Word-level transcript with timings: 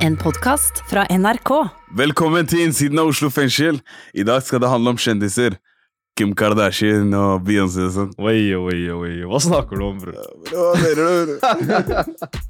En 0.00 0.16
podkast 0.16 0.82
fra 0.90 1.04
NRK. 1.10 1.50
Velkommen 1.96 2.46
til 2.48 2.64
innsiden 2.64 2.98
av 3.02 3.10
Oslo 3.10 3.28
fengsel. 3.32 3.80
I 4.16 4.24
dag 4.24 4.40
skal 4.46 4.62
det 4.62 4.70
handle 4.72 4.94
om 4.94 5.00
kjendiser. 5.00 5.58
Kim 6.18 6.32
Kardashian 6.36 7.12
og 7.16 7.44
Beyoncé 7.46 7.84
og 7.86 7.92
sånn. 7.94 8.10
Oi, 8.20 8.50
oi, 8.56 8.78
oi. 8.92 9.12
Hva 9.28 9.38
snakker 9.44 9.78
du 9.80 9.84
om, 9.86 10.00
bror? 10.00 10.16
Hva 10.50 10.72
mener 10.80 11.28
du? 11.28 11.32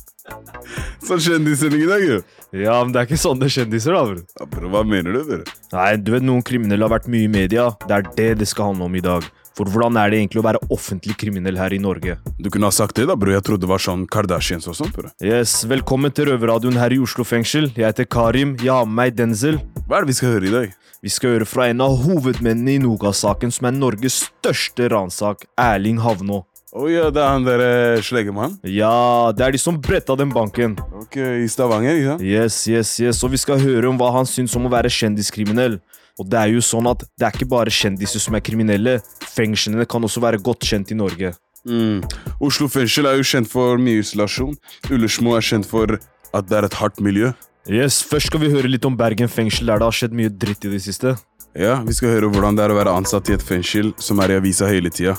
Sånn 1.08 1.18
kjendissending 1.24 1.80
i 1.82 1.88
dag, 1.90 2.02
jo. 2.06 2.16
Ja, 2.54 2.76
men 2.84 2.92
det 2.94 3.00
er 3.00 3.06
ikke 3.08 3.18
sånne 3.18 3.48
kjendiser, 3.50 3.96
da, 3.96 4.02
bror. 4.06 4.20
Ja, 4.38 4.46
bro, 4.52 4.68
hva 4.70 4.82
mener 4.86 5.16
du, 5.16 5.20
bror? 5.26 5.42
Nei, 5.74 5.88
du 5.98 6.12
vet 6.14 6.22
noen 6.26 6.44
kriminelle 6.46 6.86
har 6.86 6.92
vært 6.92 7.08
mye 7.10 7.26
i 7.26 7.30
media. 7.32 7.64
Det 7.86 7.94
er 7.96 8.04
det 8.18 8.28
det 8.42 8.48
skal 8.50 8.70
handle 8.70 8.86
om 8.86 8.94
i 8.98 9.02
dag. 9.04 9.26
For 9.58 9.68
hvordan 9.68 9.98
er 10.00 10.12
det 10.12 10.20
egentlig 10.20 10.40
å 10.42 10.46
være 10.46 10.60
offentlig 10.72 11.16
kriminell 11.20 11.58
her 11.60 11.74
i 11.74 11.80
Norge? 11.82 12.16
Du 12.38 12.50
kunne 12.52 12.70
ha 12.70 12.74
sagt 12.74 12.96
det, 13.00 13.08
da, 13.10 13.16
bror. 13.18 13.34
Jeg 13.34 13.44
trodde 13.46 13.66
det 13.66 13.70
var 13.70 13.82
sånn 13.82 14.06
Kardashians 14.10 14.68
og 14.70 14.78
sånt, 14.78 14.94
bro. 14.96 15.10
Yes, 15.24 15.60
Velkommen 15.70 16.14
til 16.14 16.30
Røverradioen 16.30 16.78
her 16.80 16.94
i 16.94 17.00
Oslo 17.02 17.26
fengsel. 17.26 17.70
Jeg 17.74 17.88
heter 17.90 18.08
Karim. 18.10 18.54
Jeg 18.62 18.72
har 18.72 18.86
med 18.88 18.96
meg 19.00 19.18
Denzel. 19.18 19.60
Hva 19.86 19.98
er 19.98 20.06
det 20.06 20.14
vi 20.14 20.18
skal 20.20 20.36
høre 20.36 20.48
i 20.48 20.54
dag? 20.54 20.76
Vi 21.00 21.08
skal 21.08 21.34
høre 21.34 21.48
fra 21.48 21.70
en 21.72 21.80
av 21.80 21.94
hovedmennene 22.04 22.74
i 22.76 22.80
Noga-saken, 22.82 23.52
som 23.54 23.70
er 23.70 23.76
Norges 23.76 24.18
største 24.26 24.90
ransak, 24.92 25.46
Erling 25.56 26.02
Havnå. 26.04 26.42
Å 26.70 26.84
ja, 26.86 27.08
det 27.10 27.18
er 27.18 27.32
han 27.32 27.42
der 27.42 27.60
sleggemannen. 27.98 28.04
slegemann? 28.06 28.52
Ja, 28.70 29.32
det 29.34 29.42
er 29.42 29.54
de 29.56 29.58
som 29.58 29.80
bretta 29.82 30.14
den 30.14 30.30
banken. 30.30 30.76
Ok, 31.00 31.16
i 31.18 31.48
Stavanger, 31.50 31.96
ikke 31.98 32.12
sant? 32.12 32.22
Yes, 32.22 32.58
yes, 32.70 32.92
yes. 33.02 33.22
Og 33.26 33.32
vi 33.32 33.40
skal 33.42 33.58
høre 33.58 33.90
om 33.90 33.98
hva 33.98 34.12
han 34.14 34.28
syns 34.28 34.54
om 34.54 34.68
å 34.68 34.70
være 34.70 34.92
kjendiskriminell. 34.94 35.80
Og 36.20 36.28
det 36.30 36.38
er 36.38 36.52
jo 36.54 36.62
sånn 36.62 36.86
at 36.86 37.02
det 37.18 37.26
er 37.26 37.34
ikke 37.34 37.48
bare 37.50 37.72
kjendiser 37.74 38.22
som 38.22 38.36
er 38.38 38.44
kriminelle. 38.46 39.00
Fengslene 39.34 39.86
kan 39.90 40.04
også 40.06 40.22
være 40.22 40.38
godt 40.46 40.68
kjent 40.68 40.92
i 40.94 40.98
Norge. 40.98 41.32
Mm. 41.66 42.04
Oslo 42.38 42.68
fengsel 42.70 43.08
er 43.10 43.18
jo 43.18 43.26
kjent 43.26 43.50
for 43.50 43.80
mye 43.80 44.04
isolasjon. 44.04 44.54
Ullersmo 44.92 45.34
er 45.34 45.44
kjent 45.44 45.66
for 45.68 45.96
at 45.98 46.46
det 46.46 46.60
er 46.60 46.68
et 46.68 46.78
hardt 46.78 47.02
miljø. 47.02 47.32
Yes, 47.66 47.98
Først 48.06 48.30
skal 48.30 48.44
vi 48.44 48.52
høre 48.52 48.70
litt 48.70 48.86
om 48.86 48.94
Bergen 48.96 49.28
fengsel, 49.28 49.66
der 49.68 49.82
det 49.82 49.90
har 49.90 49.96
skjedd 49.96 50.14
mye 50.16 50.30
dritt 50.30 50.64
i 50.64 50.70
det 50.72 50.80
siste. 50.86 51.16
Ja, 51.58 51.80
Vi 51.82 51.96
skal 51.98 52.14
høre 52.14 52.30
hvordan 52.30 52.54
det 52.54 52.62
er 52.62 52.70
å 52.70 52.78
være 52.78 52.94
ansatt 52.94 53.28
i 53.28 53.34
et 53.34 53.42
fengsel 53.42 53.90
som 53.98 54.22
er 54.22 54.30
i 54.30 54.38
avisa 54.38 54.70
hele 54.70 54.92
tida. 54.94 55.16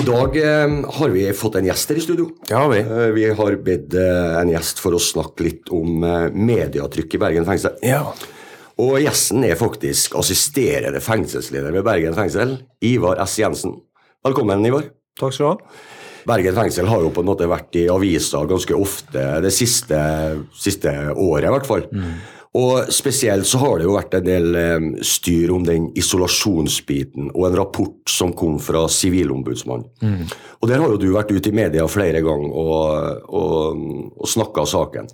I 0.00 0.04
dag 0.06 0.36
eh, 0.36 0.70
har 0.96 1.10
vi 1.12 1.26
fått 1.36 1.58
en 1.58 1.66
gjest 1.68 1.90
her 1.92 1.98
i 2.00 2.02
studio. 2.02 2.30
Det 2.48 2.56
har 2.56 2.70
vi. 2.72 2.78
Eh, 2.80 3.10
vi 3.12 3.26
har 3.36 3.56
bedt 3.60 3.96
eh, 4.00 4.38
en 4.40 4.48
gjest 4.48 4.80
for 4.80 4.96
å 4.96 5.00
snakke 5.02 5.44
litt 5.44 5.68
om 5.76 6.06
eh, 6.06 6.30
medietrykk 6.32 7.18
i 7.18 7.20
Bergen 7.20 7.48
fengsel. 7.48 7.74
Ja. 7.84 8.06
Og 8.80 8.94
gjesten 9.02 9.44
er 9.44 9.60
faktisk 9.60 10.16
assisterende 10.16 11.02
fengselsleder 11.04 11.76
ved 11.76 11.84
Bergen 11.84 12.16
fengsel, 12.16 12.56
Ivar 12.80 13.20
S. 13.26 13.36
Jensen. 13.42 13.76
Velkommen, 14.24 14.64
Ivar. 14.64 14.88
Takk 15.20 15.36
skal 15.36 15.44
du 15.44 15.50
ha. 15.50 15.84
Bergen 16.32 16.56
fengsel 16.56 16.88
har 16.88 17.04
jo 17.04 17.12
på 17.12 17.20
en 17.20 17.32
måte 17.34 17.50
vært 17.50 17.76
i 17.76 17.84
avisa 17.92 18.40
ganske 18.48 18.80
ofte 18.80 19.26
det 19.44 19.52
siste, 19.52 20.00
siste 20.56 20.94
året, 21.12 21.50
i 21.50 21.54
hvert 21.58 21.68
fall. 21.68 21.84
Og 22.58 22.88
spesielt 22.90 23.46
så 23.46 23.60
har 23.62 23.78
det 23.78 23.84
jo 23.86 23.94
vært 23.94 24.16
en 24.18 24.24
del 24.26 24.56
eh, 24.58 24.86
styr 25.06 25.52
om 25.54 25.62
den 25.66 25.86
isolasjonsbiten, 25.98 27.28
og 27.30 27.44
en 27.46 27.58
rapport 27.60 28.10
som 28.10 28.32
kom 28.34 28.56
fra 28.62 28.88
Sivilombudsmannen. 28.90 29.86
Og 30.58 30.66
der 30.66 30.82
har 30.82 30.90
jo 30.90 30.98
du 30.98 31.12
vært 31.14 31.30
ute 31.30 31.52
i 31.52 31.54
media 31.54 31.86
flere 31.86 32.24
ganger 32.26 32.50
og, 32.50 33.22
og, 33.30 33.84
og 34.18 34.32
snakka 34.32 34.66
saken. 34.66 35.12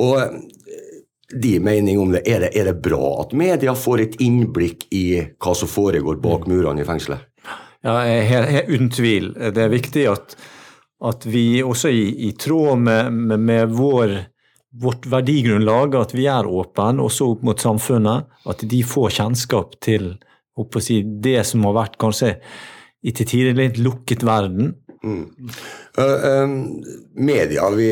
Og 0.00 0.16
eh, 0.22 0.40
de 1.42 1.52
mening 1.60 2.00
om 2.00 2.16
det, 2.16 2.24
er 2.28 2.46
det, 2.46 2.54
er 2.56 2.70
det 2.70 2.80
bra 2.84 3.20
at 3.22 3.36
media 3.36 3.76
får 3.76 4.06
et 4.06 4.16
innblikk 4.24 4.88
i 4.92 5.04
hva 5.40 5.54
som 5.56 5.68
foregår 5.68 6.20
bak 6.24 6.48
murene 6.48 6.84
i 6.84 6.88
fengselet? 6.88 7.28
Ja, 7.82 7.98
jeg 8.06 8.32
er 8.32 8.68
uten 8.70 8.90
tvil. 8.94 9.32
Det 9.34 9.58
er 9.58 9.72
viktig 9.72 10.04
at, 10.08 10.36
at 11.02 11.24
vi 11.26 11.62
også 11.66 11.90
i, 11.90 12.04
i 12.28 12.32
tråd 12.38 12.78
med, 12.78 13.12
med, 13.12 13.42
med 13.42 13.72
vår, 13.74 14.14
vårt 14.72 15.06
verdigrunnlag, 15.10 15.96
at 15.98 16.14
vi 16.16 16.26
er 16.30 16.48
åpne 16.48 17.04
også 17.04 17.32
opp 17.34 17.42
mot 17.46 17.60
samfunnet. 17.60 18.28
At 18.48 18.64
de 18.68 18.82
får 18.86 19.18
kjennskap 19.18 19.76
til 19.84 20.14
si, 20.80 21.02
det 21.02 21.42
som 21.48 21.66
har 21.68 21.76
vært 21.76 21.98
kanskje 22.00 22.36
i 23.02 23.12
til 23.16 23.28
tider 23.28 23.58
litt 23.58 23.80
lukket 23.82 24.24
verden. 24.24 24.76
Mm. 25.02 25.24
Uh, 25.98 26.44
um, 26.44 26.52
media, 27.18 27.66
vi, 27.74 27.88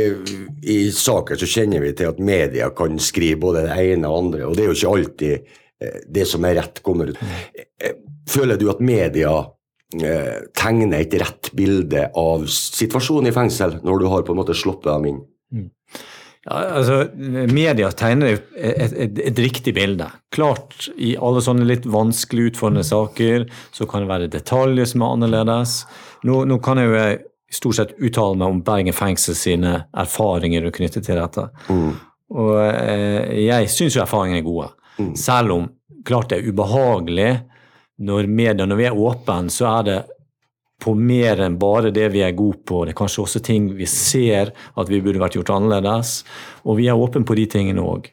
I 0.62 0.78
saker 0.94 1.40
så 1.40 1.48
kjenner 1.50 1.82
vi 1.82 1.90
til 1.98 2.12
at 2.12 2.20
media 2.22 2.70
kan 2.76 3.00
skrive 3.02 3.40
både 3.42 3.64
det 3.66 3.78
ene 3.82 4.10
og 4.10 4.26
andre, 4.26 4.44
og 4.46 4.54
det 4.54 4.64
er 4.64 4.70
jo 4.70 4.76
ikke 4.78 4.92
alltid 4.94 5.32
eh, 5.82 5.96
det 6.06 6.28
som 6.30 6.46
er 6.46 6.60
rett, 6.60 6.78
kommer 6.86 7.10
ut. 7.10 7.18
Eh, 7.58 7.98
Føler 8.30 8.60
du 8.60 8.68
at 8.70 8.78
media 8.84 9.32
eh, 9.98 10.46
tegner 10.54 11.00
et 11.00 11.16
rett 11.18 11.50
bilde 11.58 12.04
av 12.14 12.46
situasjonen 12.46 13.32
i 13.32 13.34
fengsel, 13.34 13.80
når 13.82 13.98
du 13.98 14.06
har 14.12 14.22
på 14.22 14.36
en 14.36 14.38
måte 14.44 14.54
sluppet 14.54 14.92
dem 14.92 15.08
inn? 15.10 15.20
Ja, 16.48 16.60
altså, 16.80 17.02
Media 17.52 17.90
tegner 17.92 18.38
et, 18.38 18.92
et, 18.96 19.18
et, 19.20 19.40
riktig 19.44 19.74
bilde. 19.76 20.06
Klart, 20.32 20.86
i 20.96 21.12
alle 21.20 21.42
sånne 21.44 21.66
litt 21.68 21.84
vanskelig 21.90 22.54
utfordrende 22.54 22.84
saker 22.86 23.44
så 23.76 23.88
kan 23.88 24.04
det 24.06 24.12
være 24.12 24.30
detaljer 24.32 24.88
som 24.88 25.04
er 25.04 25.18
annerledes. 25.18 25.74
Nå, 26.24 26.46
nå 26.48 26.56
kan 26.64 26.80
jeg 26.80 26.88
jo 26.88 27.02
stort 27.50 27.76
sett 27.80 27.92
uttale 27.98 28.38
meg 28.40 28.54
om 28.54 28.62
Bergen 28.64 28.96
fengsel 28.96 29.36
sine 29.36 29.74
erfaringer 29.98 30.70
knyttet 30.72 31.04
til 31.08 31.20
dette. 31.20 31.48
Og 32.30 32.56
eh, 32.62 33.44
jeg 33.44 33.70
syns 33.74 33.98
jo 33.98 34.04
erfaringene 34.04 34.40
er 34.40 34.46
gode. 34.46 34.70
Selv 35.18 35.56
om 35.56 35.68
klart 36.06 36.30
det 36.30 36.40
er 36.40 36.52
ubehagelig 36.52 37.30
når 38.00 38.28
media, 38.32 38.64
når 38.64 38.78
vi 38.80 38.88
er 38.88 38.96
åpne, 38.96 39.52
så 39.52 39.68
er 39.74 39.86
det 39.88 39.98
på 40.80 40.94
mer 40.96 41.42
enn 41.44 41.58
bare 41.60 41.92
det 41.94 42.08
vi 42.14 42.22
er 42.24 42.36
gode 42.36 42.62
på. 42.66 42.84
Det 42.84 42.94
er 42.94 43.00
kanskje 43.00 43.24
også 43.26 43.42
ting 43.44 43.68
vi 43.76 43.86
ser 43.90 44.52
at 44.80 44.90
vi 44.90 45.02
burde 45.04 45.20
vært 45.22 45.36
gjort 45.38 45.52
annerledes. 45.54 46.20
Og 46.64 46.80
vi 46.80 46.88
er 46.88 46.98
åpne 46.98 47.26
på 47.28 47.36
de 47.38 47.46
tingene 47.52 47.84
òg. 47.84 48.10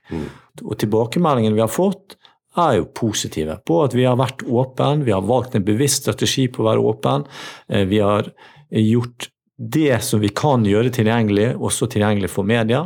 Og 0.65 0.75
tilbakemeldingene 0.81 1.55
vi 1.57 1.63
har 1.63 1.71
fått, 1.71 2.17
er 2.57 2.79
jo 2.79 2.87
positive 2.97 3.59
på 3.69 3.83
at 3.85 3.93
vi 3.93 4.05
har 4.07 4.17
vært 4.17 4.43
åpne. 4.43 5.03
Vi 5.05 5.13
har 5.13 5.25
valgt 5.25 5.55
en 5.55 5.65
bevisst 5.65 6.03
strategi 6.03 6.47
på 6.49 6.63
å 6.63 6.69
være 6.71 6.85
åpen. 6.91 7.25
Eh, 7.69 7.85
Vi 7.85 7.99
har 8.01 8.31
gjort 8.73 9.29
det 9.57 10.03
som 10.03 10.19
vi 10.21 10.29
kan 10.29 10.65
gjøre 10.65 10.89
tilgjengelig, 10.93 11.55
også 11.57 11.87
tilgjengelig 11.89 12.29
for 12.33 12.45
media. 12.45 12.85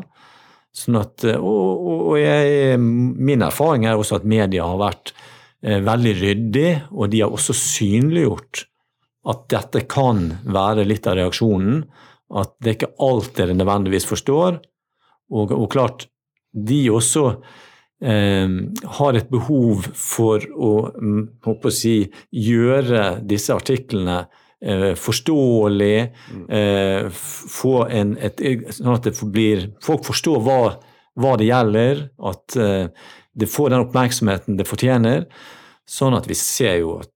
Sånn 0.76 1.00
at, 1.00 1.24
og 1.36 1.72
og, 1.92 2.02
og 2.12 2.18
jeg, 2.20 2.78
min 2.80 3.42
erfaring 3.44 3.86
er 3.86 4.00
også 4.00 4.22
at 4.22 4.28
media 4.28 4.68
har 4.68 4.80
vært 4.80 5.14
eh, 5.64 5.80
veldig 5.84 6.14
ryddig, 6.22 6.70
og 6.92 7.10
de 7.12 7.24
har 7.24 7.32
også 7.32 7.56
synliggjort 7.58 8.66
at 9.30 9.46
dette 9.54 9.84
kan 9.90 10.24
være 10.50 10.86
litt 10.88 11.08
av 11.10 11.18
reaksjonen. 11.20 11.84
At 12.32 12.56
det 12.60 12.70
er 12.70 12.78
ikke 12.80 12.94
alt 13.06 13.34
dere 13.38 13.58
nødvendigvis 13.58 14.08
forstår. 14.10 14.62
Og, 15.32 15.52
og 15.56 15.68
klart, 15.72 16.08
de 16.52 16.82
også 16.92 17.26
eh, 18.04 18.56
har 18.98 19.18
et 19.18 19.32
behov 19.32 19.88
for 19.96 20.44
å, 20.52 20.72
mm, 20.96 21.24
å 21.48 21.74
si, 21.74 21.96
gjøre 22.32 23.22
disse 23.28 23.56
artiklene 23.56 24.24
eh, 24.62 24.92
forståelig, 25.00 25.96
eh, 26.50 27.24
få 27.62 27.76
en, 27.88 28.18
et, 28.20 28.44
sånn 28.76 28.96
at 28.96 29.08
det 29.08 29.16
blir, 29.32 29.70
folk 29.84 30.06
forstår 30.08 30.44
hva, 30.46 30.60
hva 31.20 31.38
det 31.40 31.50
gjelder, 31.52 32.06
at 32.32 32.60
eh, 32.60 33.10
det 33.32 33.48
får 33.48 33.72
den 33.72 33.86
oppmerksomheten 33.86 34.60
det 34.60 34.68
fortjener. 34.68 35.26
Sånn 35.88 36.16
at 36.16 36.28
vi 36.30 36.36
ser 36.38 36.82
jo 36.82 37.00
at 37.02 37.12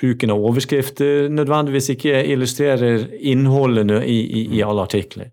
bruken 0.00 0.32
av 0.32 0.40
overskrifter 0.48 1.28
nødvendigvis 1.32 1.90
ikke 1.94 2.22
illustrerer 2.32 3.06
innholdene 3.20 4.00
i, 4.08 4.18
i, 4.24 4.44
i 4.58 4.62
alle 4.64 4.86
artikler. 4.88 5.30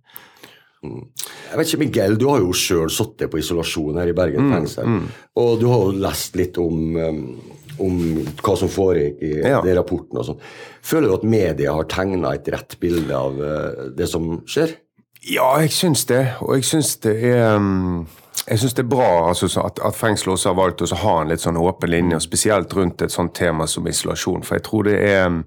Jeg 0.87 1.57
vet 1.57 1.67
ikke, 1.71 1.79
Miguel, 1.81 2.17
du 2.21 2.27
har 2.29 2.41
jo 2.43 2.53
sjøl 2.55 2.91
sittet 2.93 3.31
på 3.33 3.39
isolasjon 3.41 3.97
her 3.99 4.11
i 4.11 4.15
Bergen 4.15 4.51
fengsel. 4.53 4.99
Og 5.39 5.55
du 5.61 5.65
har 5.71 5.87
jo 5.87 5.95
lest 6.03 6.37
litt 6.39 6.59
om, 6.61 6.83
um, 7.01 7.21
om 7.83 7.97
hva 8.43 8.53
som 8.59 8.69
foregikk 8.71 9.23
i 9.25 9.31
Ja. 9.41 9.61
de 9.65 9.73
rapportene 9.75 10.21
og 10.21 10.27
sånn. 10.29 10.43
Føler 10.85 11.09
du 11.09 11.15
at 11.17 11.25
media 11.27 11.73
har 11.73 11.89
tegna 11.91 12.35
et 12.37 12.47
rett 12.53 12.77
bilde 12.79 13.15
av 13.17 13.41
uh, 13.41 13.87
det 13.97 14.07
som 14.11 14.43
skjer? 14.47 14.75
Ja, 15.27 15.49
jeg 15.59 15.73
syns 15.75 16.05
det. 16.07 16.21
Og 16.45 16.55
jeg 16.59 16.67
syns 16.69 16.93
det 17.03 17.17
er 17.33 17.57
mm, 17.59 18.05
jeg 18.47 18.59
synes 18.61 18.77
det 18.77 18.83
er 18.85 18.91
bra 18.91 19.09
altså, 19.29 19.49
at, 19.59 19.81
at 19.83 19.95
fengselet 19.97 20.33
også 20.37 20.53
har 20.53 20.57
valgt 20.59 20.83
å 20.85 20.99
ha 21.03 21.15
en 21.21 21.31
litt 21.33 21.43
sånn 21.43 21.59
åpen 21.59 21.91
linje, 21.91 22.19
og 22.19 22.23
spesielt 22.23 22.73
rundt 22.77 23.03
et 23.03 23.11
sånt 23.11 23.35
tema 23.35 23.67
som 23.67 23.87
isolasjon. 23.87 24.45
For 24.47 24.57
jeg 24.57 24.67
tror 24.67 24.87
det 24.87 24.97
er 25.03 25.25
mm, 25.33 25.41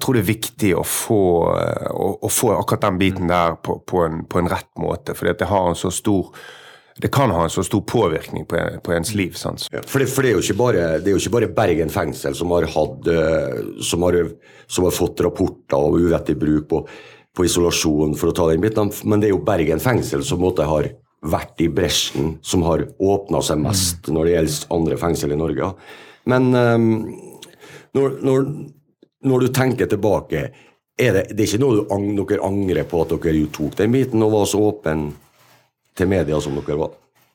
tror 0.00 0.16
det 0.16 0.24
er 0.24 0.30
viktig 0.30 0.74
å 0.78 0.84
få, 0.86 1.22
eh, 1.58 1.88
å, 1.90 2.10
å 2.22 2.30
få 2.30 2.52
akkurat 2.54 2.86
den 2.86 3.00
biten 3.02 3.30
der 3.30 3.56
på, 3.62 3.80
på, 3.86 4.04
en, 4.06 4.22
på 4.30 4.40
en 4.40 4.50
rett 4.50 4.70
måte. 4.80 5.16
For 5.18 5.30
det 5.30 5.50
har 5.50 5.70
en 5.70 5.78
så 5.78 5.90
stor 5.94 6.30
det 7.02 7.08
kan 7.10 7.32
ha 7.34 7.42
en 7.42 7.50
så 7.50 7.64
stor 7.66 7.80
påvirkning 7.90 8.44
på, 8.46 8.58
på 8.86 8.92
ens 8.94 9.14
liv. 9.18 9.34
Sant? 9.34 9.64
For, 9.66 9.98
det, 9.98 10.06
for 10.06 10.22
det, 10.22 10.36
er 10.38 10.58
bare, 10.58 10.84
det 11.02 11.10
er 11.10 11.16
jo 11.16 11.22
ikke 11.22 11.34
bare 11.34 11.50
Bergen 11.56 11.90
fengsel 11.90 12.36
som 12.38 12.52
har, 12.54 12.68
hatt, 12.70 13.08
eh, 13.10 13.56
som 13.82 14.06
har, 14.06 14.20
som 14.70 14.86
har 14.86 14.94
fått 14.94 15.24
rapporter 15.26 15.74
om 15.74 15.98
uvettig 15.98 16.36
bruk 16.38 16.68
på, 16.70 16.84
på 17.34 17.46
isolasjon, 17.48 18.14
for 18.14 18.30
å 18.30 18.36
ta 18.38 18.46
den 18.52 18.62
biten, 18.62 18.92
men 19.10 19.18
det 19.18 19.32
er 19.32 19.34
jo 19.34 19.42
Bergen 19.42 19.82
fengsel 19.82 20.22
som 20.22 20.42
måtte 20.44 20.68
har 20.70 20.86
vært 21.24 21.62
i 21.64 21.68
bresjen, 21.72 22.36
som 22.44 22.64
har 22.66 22.84
åpna 22.98 23.40
seg 23.44 23.62
mest 23.62 24.10
når 24.12 24.26
det 24.26 24.34
gjelder 24.34 24.74
andre 24.76 24.98
fengsel 25.00 25.34
i 25.34 25.40
Norge. 25.40 25.70
Men 26.30 26.50
um, 26.54 26.88
når, 27.96 28.18
når, 28.24 28.46
når 29.28 29.44
du 29.44 29.52
tenker 29.56 29.88
tilbake, 29.90 30.48
er 30.94 31.16
det, 31.16 31.24
det 31.34 31.44
er 31.44 31.48
ikke 31.48 31.62
noe 31.64 31.80
du 31.80 31.94
ang, 31.94 32.10
dere 32.20 32.46
angrer 32.46 32.86
på 32.88 33.02
at 33.02 33.16
dere 33.16 33.46
tok 33.52 33.78
den 33.80 33.94
biten 33.96 34.22
og 34.22 34.34
var 34.36 34.46
så 34.50 34.60
åpen 34.68 35.08
til 35.96 36.10
media 36.10 36.38
som 36.42 36.56
dere 36.60 36.78
var? 36.84 36.94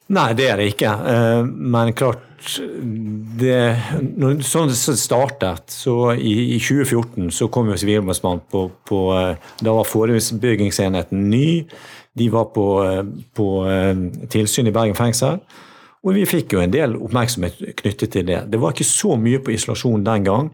Nei, 0.10 0.32
det 0.34 0.48
er 0.50 0.58
det 0.58 0.72
ikke. 0.72 0.90
Eh, 1.12 1.44
Men 1.46 1.94
klart 1.98 2.26
det, 3.40 3.76
sånn 4.48 4.72
det 4.72 4.96
startet, 4.98 5.74
så 5.74 6.14
i, 6.16 6.56
i 6.56 6.60
2014 6.62 7.30
så 7.36 7.50
kom 7.52 7.70
jo 7.70 7.78
Sivilombudsmannen 7.78 8.42
på, 8.50 8.64
på 8.88 9.02
eh, 9.18 9.50
Da 9.62 9.76
var 9.76 9.90
forebyggingsenheten 9.90 11.28
ny. 11.30 11.50
De 12.18 12.30
var 12.30 12.46
på, 12.56 12.66
eh, 12.84 13.04
på 13.36 13.48
eh, 13.70 14.28
tilsyn 14.30 14.68
i 14.68 14.76
Bergen 14.76 14.98
fengsel. 14.98 15.40
Og 16.04 16.16
vi 16.16 16.26
fikk 16.28 16.56
jo 16.56 16.62
en 16.64 16.74
del 16.74 16.96
oppmerksomhet 16.96 17.60
knyttet 17.82 18.14
til 18.16 18.28
det. 18.28 18.46
Det 18.52 18.60
var 18.60 18.74
ikke 18.74 18.88
så 18.88 19.18
mye 19.20 19.42
på 19.44 19.54
isolasjon 19.54 20.06
den 20.08 20.28
gang. 20.28 20.52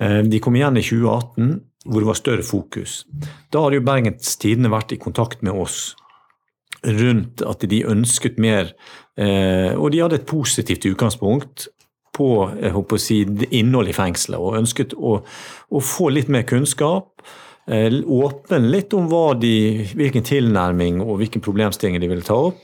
Eh, 0.00 0.22
De 0.22 0.40
kom 0.42 0.56
igjen 0.58 0.76
i 0.76 0.84
2018, 0.84 1.60
hvor 1.86 2.00
det 2.00 2.10
var 2.10 2.18
større 2.18 2.46
fokus. 2.46 3.04
Da 3.50 3.62
hadde 3.62 3.80
jo 3.80 3.86
Bergens 3.86 4.36
Tidende 4.36 4.70
vært 4.70 4.92
i 4.92 5.00
kontakt 5.02 5.42
med 5.42 5.54
oss 5.54 5.94
rundt 6.82 7.42
at 7.46 7.62
de 7.70 7.84
ønsket 7.86 8.40
mer 8.42 8.72
Og 9.14 9.90
de 9.92 9.98
hadde 10.00 10.16
et 10.16 10.26
positivt 10.26 10.86
utgangspunkt 10.88 11.66
på 12.16 12.28
jeg 12.60 12.72
håper 12.72 12.96
å 12.96 13.00
si, 13.00 13.18
innholdet 13.50 13.92
i 13.92 13.96
fengselet, 13.96 14.40
og 14.40 14.56
ønsket 14.56 14.94
å, 14.96 15.18
å 15.70 15.80
få 15.84 16.08
litt 16.12 16.30
mer 16.32 16.46
kunnskap. 16.48 17.22
Eh, 17.66 17.92
åpen 18.06 18.70
litt 18.70 18.94
om 18.94 19.06
de, 19.38 19.54
hvilken 19.94 20.24
tilnærming 20.26 21.00
og 21.04 21.20
hvilken 21.20 21.44
problemstilling 21.44 22.00
de 22.02 22.10
ville 22.10 22.26
ta 22.26 22.38
opp. 22.50 22.58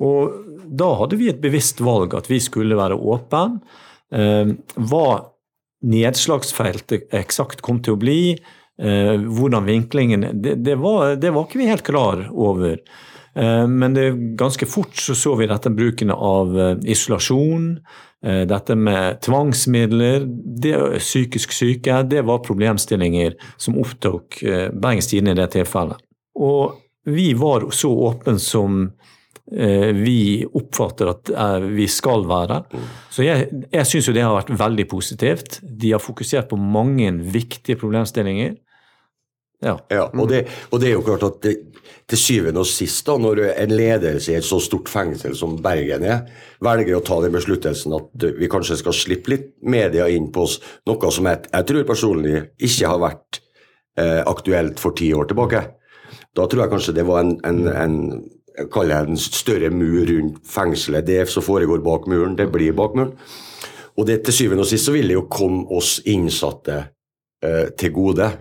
Og 0.00 0.36
da 0.64 0.92
hadde 1.02 1.18
vi 1.20 1.28
et 1.32 1.42
bevisst 1.42 1.82
valg 1.82 2.14
at 2.16 2.30
vi 2.30 2.38
skulle 2.40 2.78
være 2.78 2.96
åpen. 2.96 3.58
Eh, 4.14 4.54
hva 4.76 5.06
nedslagsfeltet 5.80 7.12
eksakt 7.16 7.62
kom 7.64 7.80
til 7.82 7.96
å 7.96 8.00
bli, 8.00 8.22
eh, 8.80 9.14
hvordan 9.18 9.66
vinklingen 9.66 10.28
det, 10.32 10.60
det, 10.64 10.76
var, 10.78 11.16
det 11.16 11.32
var 11.34 11.48
ikke 11.48 11.62
vi 11.62 11.70
helt 11.72 11.86
klar 11.86 12.26
over. 12.30 12.78
Eh, 13.36 13.68
Men 13.68 13.94
det, 13.94 14.12
ganske 14.36 14.66
fort 14.66 14.96
så, 14.96 15.14
så 15.14 15.34
vi 15.34 15.48
dette 15.50 15.70
bruken 15.70 16.10
av 16.10 16.58
eh, 16.60 16.76
isolasjon, 16.90 17.72
eh, 18.26 18.42
dette 18.50 18.76
med 18.76 19.20
tvangsmidler, 19.24 20.26
det, 20.60 20.76
psykisk 20.98 21.54
syke. 21.54 22.02
Det 22.10 22.24
var 22.26 22.44
problemstillinger 22.46 23.38
som 23.56 23.78
opptok 23.80 24.42
Bergens 24.72 25.10
Tidende 25.10 25.36
i 25.36 25.42
det 25.42 25.50
tilfellet. 25.54 26.00
Og 26.40 26.80
vi 27.10 27.32
var 27.38 27.70
så 27.74 27.90
åpne 28.10 28.38
som 28.42 28.88
vi 29.50 30.44
oppfatter 30.46 31.08
at 31.10 31.30
vi 31.74 31.88
skal 31.90 32.22
være. 32.28 32.60
Så 33.10 33.24
jeg, 33.24 33.48
jeg 33.72 33.88
syns 33.88 34.06
jo 34.06 34.12
det 34.14 34.22
har 34.22 34.36
vært 34.36 34.52
veldig 34.60 34.84
positivt. 34.86 35.56
De 35.64 35.90
har 35.90 35.98
fokusert 35.98 36.46
på 36.52 36.58
mange 36.60 37.08
viktige 37.34 37.80
problemstillinger. 37.80 38.52
Ja. 39.60 39.74
Ja, 39.92 40.06
og 40.08 40.30
det, 40.30 40.46
og 40.70 40.80
det 40.80 40.88
er 40.88 40.94
jo 40.96 41.04
klart 41.04 41.26
at 41.26 41.42
det, 41.44 41.56
til 42.10 42.18
syvende 42.18 42.62
og 42.62 42.66
sist, 42.68 43.04
da, 43.06 43.14
når 43.20 43.42
en 43.52 43.74
ledelse 43.76 44.32
i 44.32 44.38
et 44.38 44.46
så 44.46 44.58
stort 44.62 44.88
fengsel 44.90 45.36
som 45.38 45.58
Bergen 45.62 46.06
er, 46.06 46.24
velger 46.64 46.96
å 46.96 47.02
ta 47.06 47.20
den 47.22 47.34
besluttelsen 47.34 47.94
at 47.94 48.26
vi 48.38 48.48
kanskje 48.50 48.80
skal 48.80 48.96
slippe 48.96 49.34
litt 49.34 49.52
media 49.62 50.08
inn 50.10 50.30
på 50.34 50.46
oss, 50.46 50.58
noe 50.88 51.12
som 51.14 51.28
jeg, 51.30 51.44
jeg 51.52 51.68
tror 51.68 51.86
personlig 51.88 52.40
ikke 52.58 52.90
har 52.90 53.02
vært 53.04 53.40
eh, 54.00 54.22
aktuelt 54.24 54.82
for 54.82 54.96
ti 54.98 55.12
år 55.14 55.30
tilbake. 55.30 55.62
Da 56.34 56.46
tror 56.46 56.64
jeg 56.64 56.72
kanskje 56.72 56.96
det 56.96 57.06
var 57.06 57.22
en, 57.22 57.36
en, 57.46 57.62
en 57.68 58.00
jeg 58.58 58.72
kaller 58.74 59.06
det 59.06 59.14
en 59.14 59.20
større 59.22 59.70
mur 59.72 60.02
rundt 60.08 60.40
fengselet. 60.50 61.06
Det 61.06 61.22
som 61.30 61.44
foregår 61.44 61.84
bak 61.84 62.08
muren, 62.10 62.34
det 62.36 62.50
blir 62.52 62.74
bak 62.76 62.96
muren. 62.98 63.14
Og 63.98 64.08
det 64.08 64.20
til 64.26 64.34
syvende 64.34 64.64
og 64.64 64.70
sist 64.70 64.88
så 64.88 64.94
vil 64.94 65.10
det 65.10 65.16
jo 65.16 65.28
komme 65.30 65.62
oss 65.76 65.98
innsatte 66.08 66.76
eh, 67.44 67.70
til 67.78 67.94
gode, 67.94 68.32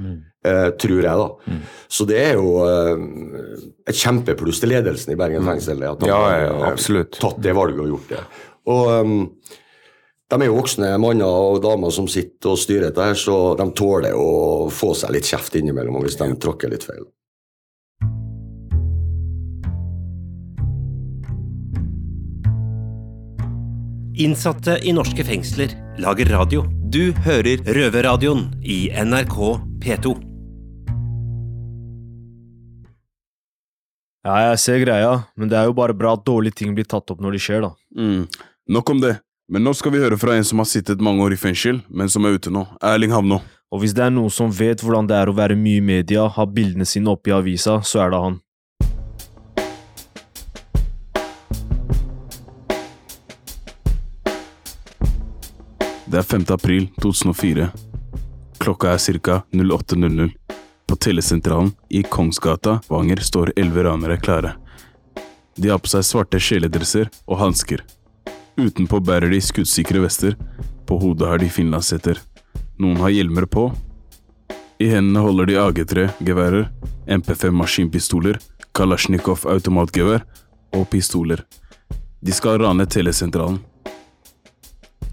eh, 0.45 0.69
tror 0.79 1.01
jeg, 1.03 1.23
da. 1.23 1.57
Så 1.89 2.05
det 2.09 2.19
er 2.21 2.37
jo 2.39 2.59
uh, 2.63 2.99
et 3.89 3.97
kjempepluss 3.97 4.61
til 4.61 4.71
ledelsen 4.73 5.13
i 5.13 5.17
Bergen 5.19 5.45
fengsel 5.47 5.83
at 5.87 5.99
de 5.99 6.07
Ja, 6.11 6.19
har 6.25 6.39
ja, 6.45 6.53
har 6.63 6.71
absolutt. 6.75 7.17
tatt 7.19 7.41
det 7.43 7.55
valget 7.57 7.83
og 7.85 7.93
gjort 7.95 8.13
det. 8.15 8.23
Og 8.69 8.91
um, 9.01 9.15
de 10.29 10.37
er 10.37 10.45
jo 10.45 10.57
voksne 10.59 10.91
manner 11.01 11.25
og 11.25 11.63
damer 11.63 11.89
som 11.89 12.05
sitter 12.07 12.51
og 12.53 12.59
styrer 12.61 12.91
dette, 12.91 13.01
her, 13.01 13.17
så 13.17 13.55
de 13.57 13.65
tåler 13.73 14.13
å 14.13 14.69
få 14.69 14.91
seg 14.93 15.15
litt 15.15 15.25
kjeft 15.25 15.55
innimellom 15.57 15.97
hvis 16.05 16.19
de 16.21 16.29
tråkker 16.37 16.69
litt 16.69 16.85
feil. 16.85 17.07
Innsatte 24.19 24.75
i 24.83 24.91
norske 24.95 25.23
fengsler 25.23 25.73
lager 26.03 26.27
radio. 26.33 26.65
Du 26.91 27.11
hører 27.25 27.61
Røverradioen 27.63 28.49
i 28.65 28.89
NRK 28.91 29.37
P2. 29.83 30.28
Ja, 34.29 34.51
jeg 34.51 34.59
ser 34.61 34.81
greia, 34.83 35.13
men 35.33 35.49
det 35.49 35.57
er 35.57 35.65
jo 35.65 35.73
bare 35.73 35.95
bra 35.97 36.11
at 36.13 36.21
dårlige 36.27 36.59
ting 36.59 36.75
blir 36.77 36.85
tatt 36.85 37.09
opp 37.09 37.21
når 37.23 37.33
de 37.33 37.39
skjer, 37.41 37.63
da. 37.65 37.71
Mm. 37.97 38.27
Nok 38.75 38.89
om 38.93 38.99
det. 39.01 39.15
Men 39.49 39.63
nå 39.65 39.71
skal 39.73 39.95
vi 39.95 40.01
høre 40.03 40.19
fra 40.21 40.35
en 40.37 40.45
som 40.45 40.61
har 40.61 40.67
sittet 40.69 41.01
mange 41.01 41.23
år 41.25 41.33
i 41.33 41.39
fengsel, 41.41 41.79
men 41.89 42.11
som 42.13 42.27
er 42.29 42.35
ute 42.37 42.53
nå. 42.53 42.61
Erling 42.85 43.09
Havnå. 43.09 43.39
Og 43.73 43.81
hvis 43.81 43.95
det 43.97 44.03
er 44.05 44.13
noen 44.13 44.29
som 44.29 44.53
vet 44.53 44.83
hvordan 44.85 45.09
det 45.09 45.17
er 45.17 45.31
å 45.31 45.33
være 45.33 45.57
mye 45.57 45.81
i 45.81 45.87
media, 45.87 46.27
ha 46.29 46.45
bildene 46.45 46.85
sine 46.85 47.09
oppe 47.09 47.31
i 47.31 47.33
avisa, 47.33 47.79
så 47.81 48.03
er 48.05 48.13
det 48.13 48.21
han. 48.21 48.37
Det 56.05 56.21
er 56.21 56.29
5. 56.35 56.45
april 56.53 56.85
2004. 57.01 57.71
Klokka 58.61 58.93
er 58.93 59.21
ca. 59.25 59.41
08.00. 59.57 60.29
På 60.89 60.95
telesentralen 60.95 61.71
i 61.89 62.03
Kongsgata, 62.03 62.81
Vanger, 62.87 63.15
står 63.15 63.53
elleve 63.55 63.83
ranere 63.83 64.17
klare. 64.17 64.55
De 65.55 65.69
har 65.69 65.77
på 65.77 65.91
seg 65.91 66.01
svarte 66.07 66.39
kjeledresser 66.41 67.11
og 67.29 67.37
hansker. 67.37 67.83
Utenpå 68.57 68.97
bærer 69.05 69.29
de 69.29 69.37
skuddsikre 69.37 70.01
vester, 70.01 70.33
på 70.89 70.97
hodet 70.97 71.29
har 71.29 71.37
de 71.37 71.51
finlandshetter. 71.53 72.17
Noen 72.81 72.97
har 73.03 73.13
hjelmer 73.13 73.45
på. 73.45 73.67
I 74.81 74.89
hendene 74.89 75.21
holder 75.21 75.51
de 75.51 75.59
AG3-geværer, 75.61 76.71
MP5 77.05 77.53
maskinpistoler, 77.61 78.41
Kalasjnikov 78.73 79.45
automatgevær 79.45 80.25
og 80.73 80.89
pistoler. 80.89 81.45
De 82.25 82.33
skal 82.33 82.63
rane 82.65 82.89
telesentralen. 82.89 83.61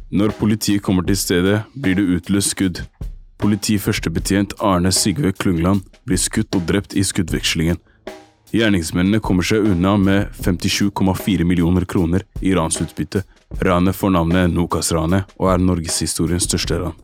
Når 0.08 0.38
politiet 0.40 0.80
kommer 0.80 1.04
til 1.04 1.20
stedet, 1.20 1.64
blir 1.76 2.00
det 2.00 2.08
utløst 2.16 2.56
skudd. 2.56 2.86
Politiførstebetjent 3.36 4.54
Arne 4.64 4.92
Sigve 4.92 5.32
Klungland 5.32 5.84
blir 6.08 6.20
skutt 6.20 6.56
og 6.56 6.64
drept 6.68 6.94
i 6.96 7.02
skuddvekslingen. 7.04 7.76
Gjerningsmennene 8.56 9.20
kommer 9.20 9.44
seg 9.44 9.66
unna 9.68 9.96
med 10.00 10.30
57,4 10.40 11.44
millioner 11.44 11.84
kroner 11.84 12.24
i 12.40 12.54
ransutbytte. 12.56 13.26
Ranet 13.60 13.96
får 13.98 14.14
navnet 14.14 14.54
Nokas-ranet 14.54 15.34
og 15.36 15.50
er 15.52 15.60
norgeshistoriens 15.60 16.46
største 16.48 16.78
ran. 16.80 16.96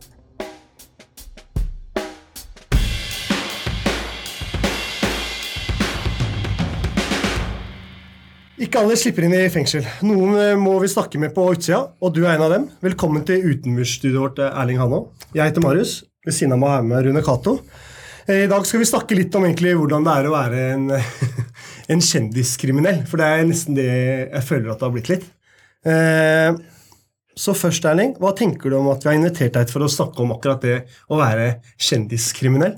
Ikke 8.63 8.79
alle 8.79 8.95
slipper 8.97 9.27
inn 9.27 9.35
i 9.37 9.43
fengsel. 9.53 9.85
Noen 10.07 10.37
eh, 10.39 10.55
må 10.57 10.79
vi 10.81 10.89
snakke 10.89 11.19
med 11.21 11.33
på 11.35 11.45
utsida, 11.51 11.83
og 12.01 12.15
du 12.15 12.23
er 12.23 12.37
en 12.37 12.45
av 12.47 12.55
dem. 12.55 12.65
Velkommen 12.81 13.25
til 13.27 13.43
utenmursstudioet 13.51 14.23
vårt, 14.23 14.41
eh, 14.41 14.61
Erling 14.63 14.81
Hanå. 14.81 15.03
Jeg 15.35 15.51
heter 15.51 15.65
Marius. 15.65 15.99
Ved 16.23 16.35
siden 16.37 16.55
av 16.55 16.61
meg 16.61 16.71
har 16.71 16.81
jeg 16.81 16.89
med 16.91 17.05
Rune 17.07 17.23
Cato. 17.25 17.57
Eh, 18.27 18.45
I 18.45 18.51
dag 18.51 18.65
skal 18.67 18.79
vi 18.83 18.87
snakke 18.87 19.17
litt 19.17 19.33
om 19.35 19.43
egentlig 19.47 19.73
hvordan 19.75 20.05
det 20.07 20.13
er 20.19 20.29
å 20.29 20.35
være 20.35 20.61
en, 20.75 20.85
en 21.95 22.03
kjendiskriminell. 22.11 23.01
For 23.09 23.19
det 23.19 23.27
er 23.31 23.49
nesten 23.49 23.75
det 23.79 23.89
jeg 23.89 24.45
føler 24.47 24.71
at 24.71 24.79
det 24.79 24.87
har 24.87 24.95
blitt 24.95 25.11
litt. 25.11 25.25
Eh, 25.87 26.53
Så 27.35 27.55
først, 27.57 27.81
Erling, 27.89 28.11
hva 28.21 28.29
tenker 28.37 28.69
du 28.69 28.75
om 28.77 28.91
at 28.91 29.01
vi 29.01 29.09
har 29.09 29.15
invitert 29.17 29.55
deg 29.57 29.71
for 29.73 29.81
å 29.81 29.89
snakke 29.89 30.21
om 30.21 30.35
akkurat 30.35 30.61
det 30.61 30.75
å 31.09 31.17
være 31.17 31.47
kjendiskriminell? 31.81 32.75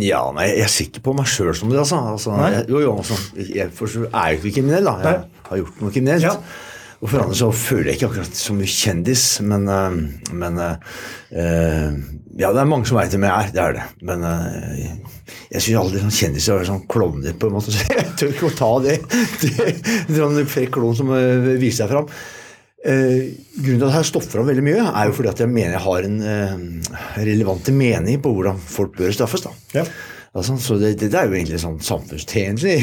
Ja, 0.00 0.22
nei, 0.32 0.46
jeg 0.56 0.70
ser 0.72 0.86
ikke 0.88 1.02
på 1.04 1.12
meg 1.18 1.28
sjøl 1.28 1.50
som 1.58 1.68
det, 1.68 1.76
altså. 1.82 1.98
altså 2.14 2.32
jeg, 2.40 2.62
jo, 2.72 2.80
jo, 2.80 2.94
altså 3.02 3.18
jeg 3.36 3.66
er 3.68 4.30
jo 4.32 4.38
ikke 4.40 4.54
kriminell, 4.56 4.86
da. 4.88 4.94
Jeg 5.04 5.18
Nei. 5.20 5.42
har 5.50 5.60
gjort 5.60 5.82
noe 5.82 5.92
kriminelt. 5.92 6.24
Ja. 6.24 6.32
Og 7.02 7.10
for 7.10 7.24
andre 7.24 7.34
så 7.34 7.48
føler 7.50 7.90
jeg 7.90 7.98
ikke 7.98 8.10
akkurat 8.12 8.36
som 8.38 8.60
en 8.62 8.74
kjendis, 8.74 9.24
men, 9.42 9.64
eh, 9.66 9.96
men 10.38 10.60
eh, 10.62 11.96
Ja, 12.38 12.52
det 12.54 12.62
er 12.62 12.68
mange 12.68 12.86
som 12.88 12.96
veit 12.96 13.12
hvem 13.12 13.26
jeg 13.26 13.32
er, 13.32 13.50
det 13.52 13.62
er 13.62 13.74
det. 13.78 13.86
Men 14.08 14.22
eh, 14.28 14.84
jeg 15.52 15.64
syns 15.64 15.80
aldri 15.80 16.04
sånn 16.04 16.14
kjendiser 16.20 16.62
er 16.62 16.70
sånn 16.70 16.86
klovner, 16.90 17.34
på 17.34 17.50
en 17.50 17.58
måte. 17.58 17.72
Så 17.74 17.88
jeg 17.90 18.06
tør 18.20 18.36
ikke 18.36 18.52
å 18.52 18.54
ta 18.60 18.70
det. 18.86 19.00
det, 19.42 19.74
det 20.38 20.46
frekk 20.48 20.78
klovn 20.78 20.96
som 20.96 21.10
viser 21.12 21.82
seg 21.82 21.92
fram. 21.92 22.08
Eh, 22.82 23.28
grunnen 23.62 23.78
til 23.78 23.86
at 23.86 24.00
jeg 24.00 24.08
stopper 24.08 24.32
fram 24.32 24.48
veldig 24.50 24.64
mye, 24.66 24.86
er 24.90 25.06
jo 25.06 25.14
fordi 25.14 25.30
at 25.30 25.40
jeg 25.44 25.50
mener 25.50 25.76
jeg 25.76 25.84
har 25.84 26.06
en 26.08 26.16
eh, 26.26 26.64
relevante 27.22 27.74
mening 27.74 28.18
på 28.22 28.32
hvordan 28.34 28.58
folk 28.58 28.96
bør 28.98 29.14
straffes. 29.14 29.44
da. 29.46 29.52
Ja. 29.76 29.84
Altså, 30.32 30.56
så 30.56 30.78
det, 30.80 30.94
det 31.02 31.12
er 31.12 31.28
jo 31.28 31.36
egentlig 31.36 31.60
sånn 31.60 31.76
samfunnstjenlig 31.84 32.76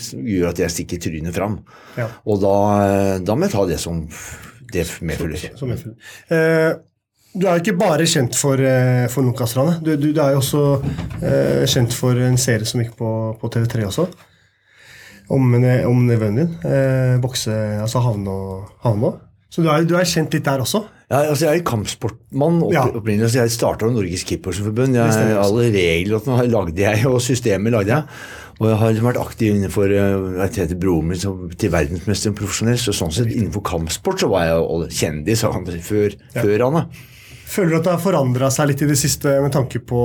som 0.00 0.22
gjør 0.24 0.50
at 0.54 0.62
jeg 0.62 0.72
stikker 0.72 1.02
trynet 1.04 1.36
fram. 1.36 1.58
Ja. 1.98 2.08
Og 2.24 2.40
da, 2.40 2.56
da 3.20 3.36
må 3.36 3.44
jeg 3.44 3.52
ta 3.52 3.64
det 3.68 3.76
som 3.82 4.06
det 4.72 4.86
medfølger. 5.04 5.50
Som 5.58 5.68
jeg 5.74 5.76
medfølger. 5.76 6.14
Eh, 6.32 6.78
du 7.36 7.44
er 7.44 7.58
jo 7.58 7.64
ikke 7.66 7.76
bare 7.76 8.06
kjent 8.08 8.36
for, 8.38 8.56
eh, 8.56 9.04
for 9.12 9.26
Nokas-ranet. 9.26 9.82
Du, 9.84 9.92
du, 10.00 10.08
du 10.16 10.20
er 10.24 10.32
jo 10.32 10.40
også 10.40 10.62
eh, 11.20 11.66
kjent 11.68 11.92
for 11.92 12.16
en 12.16 12.40
serie 12.40 12.64
som 12.68 12.80
gikk 12.80 12.94
på, 12.96 13.10
på 13.36 13.50
TV3 13.52 13.84
også. 13.90 14.06
Om, 15.36 15.56
om 15.90 16.04
nevøen 16.08 16.40
din. 16.40 16.54
Eh, 16.64 17.16
bokse, 17.20 17.52
altså 17.82 18.00
havne. 18.00 19.12
Så 19.52 19.60
du 19.60 19.68
er, 19.68 19.84
du 19.84 19.96
er 19.98 20.08
kjent 20.08 20.32
litt 20.32 20.48
der 20.48 20.64
også. 20.64 20.86
Ja, 21.06 21.20
altså 21.30 21.46
Jeg 21.46 21.60
er 21.60 21.66
kampsportmann 21.66 22.58
opprinnelig. 22.66 23.28
Ja. 23.30 23.44
Jeg 23.44 23.54
starta 23.54 23.86
Norges 23.86 24.24
også. 24.26 24.66
Alle 25.38 25.68
reglene 25.70 26.46
lagde 26.50 26.82
jeg, 26.82 27.06
og 27.06 27.20
systemet 27.22 27.74
lagde 27.76 27.94
jeg. 27.94 28.18
Og 28.56 28.70
jeg 28.70 28.78
har 28.80 28.98
vært 29.04 29.20
aktiv 29.20 29.52
innenfor 29.52 29.92
eh, 29.92 30.14
Jeg 30.40 30.64
heter 30.64 30.78
broren 30.80 31.10
min 31.12 31.20
som, 31.20 31.44
til 31.60 31.70
verdensmester 31.74 32.32
profesjonell, 32.34 32.78
så 32.80 32.94
sånn 32.96 33.12
sett 33.12 33.28
innenfor 33.28 33.62
kampsport 33.68 34.24
så 34.24 34.30
var 34.32 34.48
jeg 34.48 34.96
kjendis 34.96 35.44
før, 35.44 35.76
før, 35.84 36.16
før 36.40 36.64
han. 36.64 36.88
Føler 37.46 37.70
du 37.70 37.78
at 37.78 37.86
det 37.86 37.94
har 37.94 38.02
forandra 38.02 38.50
seg 38.50 38.72
litt 38.72 38.82
i 38.82 38.90
det 38.90 38.98
siste 38.98 39.36
med 39.44 39.54
tanke 39.54 39.78
på 39.86 40.00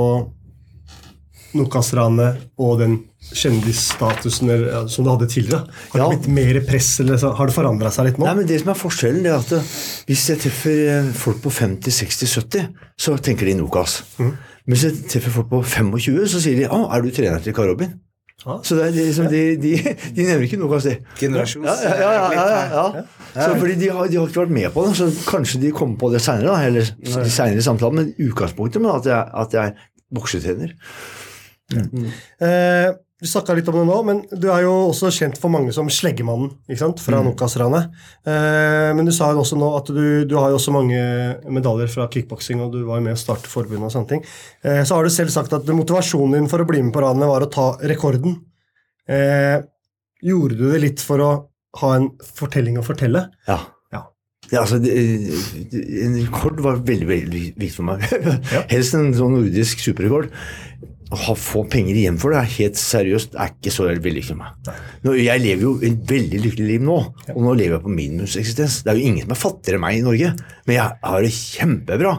Nokas-ranet 1.57 2.37
og 2.61 2.79
den 2.79 2.97
kjendisstatusen 3.31 4.51
som 4.89 5.05
du 5.05 5.09
hadde 5.11 5.27
tidligere? 5.29 5.65
Har 5.91 5.99
det 5.99 6.03
Ja. 6.03 6.09
blitt 6.09 6.27
mer 6.27 6.59
press, 6.67 6.99
eller 6.99 7.17
har 7.17 7.45
det 7.47 7.55
forandra 7.55 7.91
seg 7.91 8.05
litt 8.05 8.17
nå? 8.17 8.25
Nei, 8.25 8.35
men 8.35 8.47
det 8.47 8.59
som 8.61 8.69
er 8.69 8.79
forskjellen, 8.79 9.23
det 9.23 9.31
er 9.31 9.39
at 9.39 9.51
eh, 9.51 9.71
hvis 10.07 10.27
jeg 10.29 10.39
treffer 10.39 10.77
eh, 10.89 11.11
folk 11.13 11.41
på 11.43 11.51
50, 11.51 11.91
60, 11.91 12.27
70, 12.27 12.69
så 12.97 13.17
tenker 13.17 13.45
de 13.45 13.55
Nokas. 13.59 14.01
Mm. 14.17 14.31
Men 14.65 14.75
hvis 14.77 14.83
jeg 14.87 15.09
treffer 15.09 15.31
folk 15.31 15.49
på 15.49 15.63
25, 15.63 16.25
så 16.27 16.39
sier 16.41 16.55
de 16.55 16.67
'Å, 16.69 16.87
er 16.95 17.01
du 17.01 17.11
trener 17.11 17.39
til 17.43 17.53
Karl 17.53 17.69
Robin?' 17.73 17.99
Ja. 18.41 18.55
Så 18.65 18.73
det 18.73 18.87
er 18.87 18.91
liksom, 19.05 19.27
de, 19.29 19.55
de, 19.61 19.71
de 20.15 20.23
nevner 20.25 20.47
ikke 20.47 20.57
Nokas, 20.57 20.83
de. 20.83 20.95
Generasjons... 21.19 21.65
Ja, 21.65 21.93
ja, 21.93 22.11
ja, 22.11 22.31
ja, 22.33 22.45
ja, 22.73 22.85
ja. 22.95 23.03
Så 23.35 23.53
fordi 23.59 23.75
de 23.77 23.89
har, 23.93 24.07
de 24.09 24.17
har 24.17 24.25
ikke 24.27 24.41
vært 24.47 24.55
med 24.55 24.71
på 24.73 24.85
det, 24.87 24.95
så 24.97 25.09
kanskje 25.29 25.61
de 25.61 25.69
kommer 25.71 25.95
på 26.01 26.09
det 26.11 26.21
seinere. 26.25 26.57
Eller 26.65 27.61
samtalen, 27.61 27.95
men 27.95 28.15
utgangspunktet 28.17 28.81
med 28.81 28.95
at 28.95 29.05
jeg, 29.05 29.29
at 29.43 29.53
jeg 29.53 29.61
er 29.67 29.75
boksetrener. 30.11 30.73
Eh, 32.41 32.91
du 33.21 33.27
snakka 33.29 33.53
litt 33.53 33.67
om 33.69 33.75
det 33.77 33.83
nå, 33.85 33.95
men 34.07 34.19
du 34.33 34.47
er 34.49 34.63
jo 34.65 34.71
også 34.87 35.11
kjent 35.13 35.37
for 35.37 35.53
mange 35.53 35.69
som 35.75 35.89
Sleggemannen 35.93 36.55
ikke 36.65 36.79
sant? 36.79 37.01
fra 37.05 37.19
Nokas-ranet. 37.21 37.91
Eh, 38.25 38.87
men 38.97 39.05
du 39.05 39.11
sa 39.13 39.27
jo 39.29 39.43
også 39.43 39.59
nå 39.61 39.67
at 39.77 39.91
du, 39.93 40.05
du 40.25 40.33
har 40.39 40.49
jo 40.49 40.57
også 40.57 40.73
mange 40.73 41.01
medaljer 41.45 41.91
fra 41.93 42.07
kickboksing, 42.09 42.63
og 42.65 42.73
du 42.73 42.79
var 42.87 42.97
jo 42.97 43.05
med 43.05 43.13
å 43.13 43.21
starte 43.21 43.51
forbundet 43.51 43.91
og 43.91 43.93
sånne 43.93 44.09
ting. 44.15 44.23
Eh, 44.65 44.81
så 44.81 44.97
har 44.97 45.05
du 45.05 45.13
selv 45.13 45.33
sagt 45.33 45.53
at 45.53 45.69
motivasjonen 45.69 46.39
din 46.39 46.49
for 46.49 46.63
å 46.63 46.67
bli 46.71 46.81
med 46.81 46.95
på 46.95 47.03
ranet 47.05 47.29
var 47.29 47.45
å 47.45 47.51
ta 47.53 47.67
rekorden. 47.91 48.39
Eh, 49.05 49.59
gjorde 50.25 50.57
du 50.57 50.65
det 50.71 50.81
litt 50.87 51.05
for 51.05 51.21
å 51.21 51.29
ha 51.83 51.91
en 51.99 52.09
fortelling 52.25 52.81
å 52.81 52.87
fortelle? 52.87 53.27
Ja. 53.45 53.59
Ja. 53.93 54.65
Altså, 54.65 54.81
en 54.81 56.17
rekord 56.17 56.57
var 56.65 56.81
veldig 56.83 57.05
veldig 57.07 57.43
viktig 57.45 57.69
for 57.77 57.87
meg. 57.87 58.01
Helst 58.73 58.97
en 58.97 59.13
sånn 59.15 59.37
nordisk 59.37 59.85
superrekord. 59.85 60.33
Å 61.11 61.33
få 61.35 61.65
penger 61.67 61.97
igjen 61.99 62.17
for 62.21 62.31
det 62.31 62.39
er 62.39 62.53
helt 62.53 62.77
seriøst 62.79 63.33
er 63.35 63.51
ikke 63.51 63.73
så 63.73 63.89
for 63.91 64.39
meg. 64.39 64.69
Nå, 65.03 65.15
jeg 65.19 65.43
lever 65.43 65.65
jo 65.65 65.73
et 65.83 65.97
veldig 66.07 66.39
lykkelig 66.45 66.67
liv 66.69 66.85
nå, 66.87 66.97
og 67.33 67.41
nå 67.43 67.55
lever 67.59 67.75
jeg 67.77 67.83
på 67.83 67.95
minimumseksistens. 67.95 68.81
Det 68.85 68.93
er 68.93 68.99
jo 68.99 69.09
ingen 69.09 69.25
som 69.25 69.35
er 69.35 69.41
fattigere 69.41 69.79
enn 69.79 69.83
meg 69.83 69.99
i 69.99 70.05
Norge, 70.05 70.31
men 70.67 70.77
jeg 70.77 70.99
har 71.11 71.25
det 71.25 71.33
kjempebra. 71.35 72.13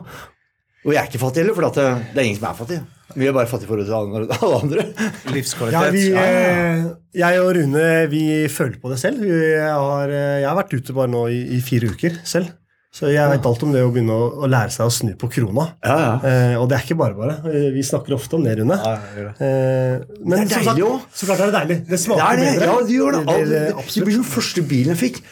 Og 0.82 0.92
jeg 0.92 1.00
er 1.00 1.08
ikke 1.08 1.22
fattig 1.22 1.44
heller, 1.44 1.56
for 1.56 1.68
det, 1.68 1.86
det 2.12 2.20
er 2.20 2.28
ingen 2.28 2.40
som 2.40 2.50
er 2.50 2.58
fattig. 2.58 2.80
Vi 3.12 3.28
er 3.28 3.34
bare 3.36 3.48
fattige 3.48 3.68
i 3.68 3.72
forhold 3.72 3.88
til 3.88 4.46
alle 4.46 4.60
andre. 4.62 4.86
Livskvalitet. 5.34 5.78
Ja, 5.78 5.92
vi, 5.92 6.06
eh, 6.16 6.88
jeg 7.22 7.42
og 7.42 7.52
Rune 7.56 7.84
vi 8.12 8.24
føler 8.52 8.80
på 8.82 8.92
det 8.92 8.98
selv. 9.00 9.22
Vi 9.24 9.52
har, 9.56 10.12
eh, 10.12 10.40
jeg 10.42 10.48
har 10.48 10.58
vært 10.58 10.74
ute 10.76 10.96
bare 10.96 11.12
nå 11.12 11.26
i, 11.32 11.42
i 11.56 11.60
fire 11.64 11.92
uker 11.92 12.20
selv. 12.28 12.52
Så 12.92 13.08
jeg 13.08 13.24
vet 13.24 13.46
alt 13.48 13.62
om 13.64 13.70
det 13.72 13.80
å 13.80 13.88
begynne 13.88 14.12
å, 14.12 14.24
å 14.44 14.48
lære 14.52 14.68
seg 14.74 14.84
å 14.84 14.92
snu 14.92 15.14
på 15.16 15.30
krona. 15.32 15.62
Ja, 15.80 15.94
ja. 15.96 16.10
Eh, 16.28 16.56
og 16.60 16.66
det 16.68 16.76
er 16.76 16.82
ikke 16.84 16.96
bare 17.00 17.16
bare. 17.16 17.38
Eh, 17.48 17.70
Vi 17.72 17.84
snakker 17.88 18.12
ofte 18.18 18.36
om 18.36 18.44
det, 18.44 18.58
Rune. 18.58 18.76
Eh, 18.76 20.02
men 20.20 20.34
Det 20.34 20.58
er 20.58 20.66
deilig 20.66 20.84
også. 20.84 21.06
Så 21.22 21.28
klart 21.30 21.40
er 21.40 21.48
det 21.48 21.54
deilig. 21.56 21.78
Det 21.88 22.00
smaker 22.02 22.26
er 22.26 22.36
det. 22.42 22.50
bedre. 22.50 22.66
Ja, 22.68 22.74
det 22.90 22.98
gjør 22.98 23.16
det. 23.16 23.22
det, 23.30 23.38
det, 23.48 23.62
det, 23.78 23.86
det 23.96 24.04
blir 24.10 24.18
den 24.18 24.28
første 24.34 24.64
bilen 24.68 24.92
jeg 24.92 25.00
fikk. 25.06 25.22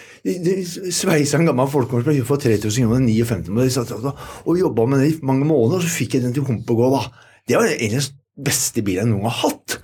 Sveisa 0.97 1.37
en 1.41 1.51
gammel 1.51 1.69
folkehåndsbil 1.73 2.25
for 2.29 2.41
3000 2.41 2.89
kroner, 2.89 3.05
59 3.05 3.53
og 3.53 3.77
satt 3.77 3.93
jobba 4.65 4.89
med 4.89 5.05
det 5.05 5.11
i 5.13 5.19
mange 5.29 5.45
måneder, 5.49 5.81
og 5.81 5.85
så 5.85 5.93
fikk 6.01 6.17
jeg 6.17 6.25
den 6.25 6.37
til 6.37 6.49
hump 6.49 6.73
og 6.73 6.81
gå. 6.81 6.91
da. 6.97 7.05
Det 7.49 7.61
var 7.61 7.69
egentlig 7.77 8.07
den 8.09 8.49
beste 8.49 8.85
bilen 8.89 9.05
jeg 9.05 9.13
noen 9.13 9.27
gang 9.29 9.37
har 9.37 9.51
hatt. 9.51 9.80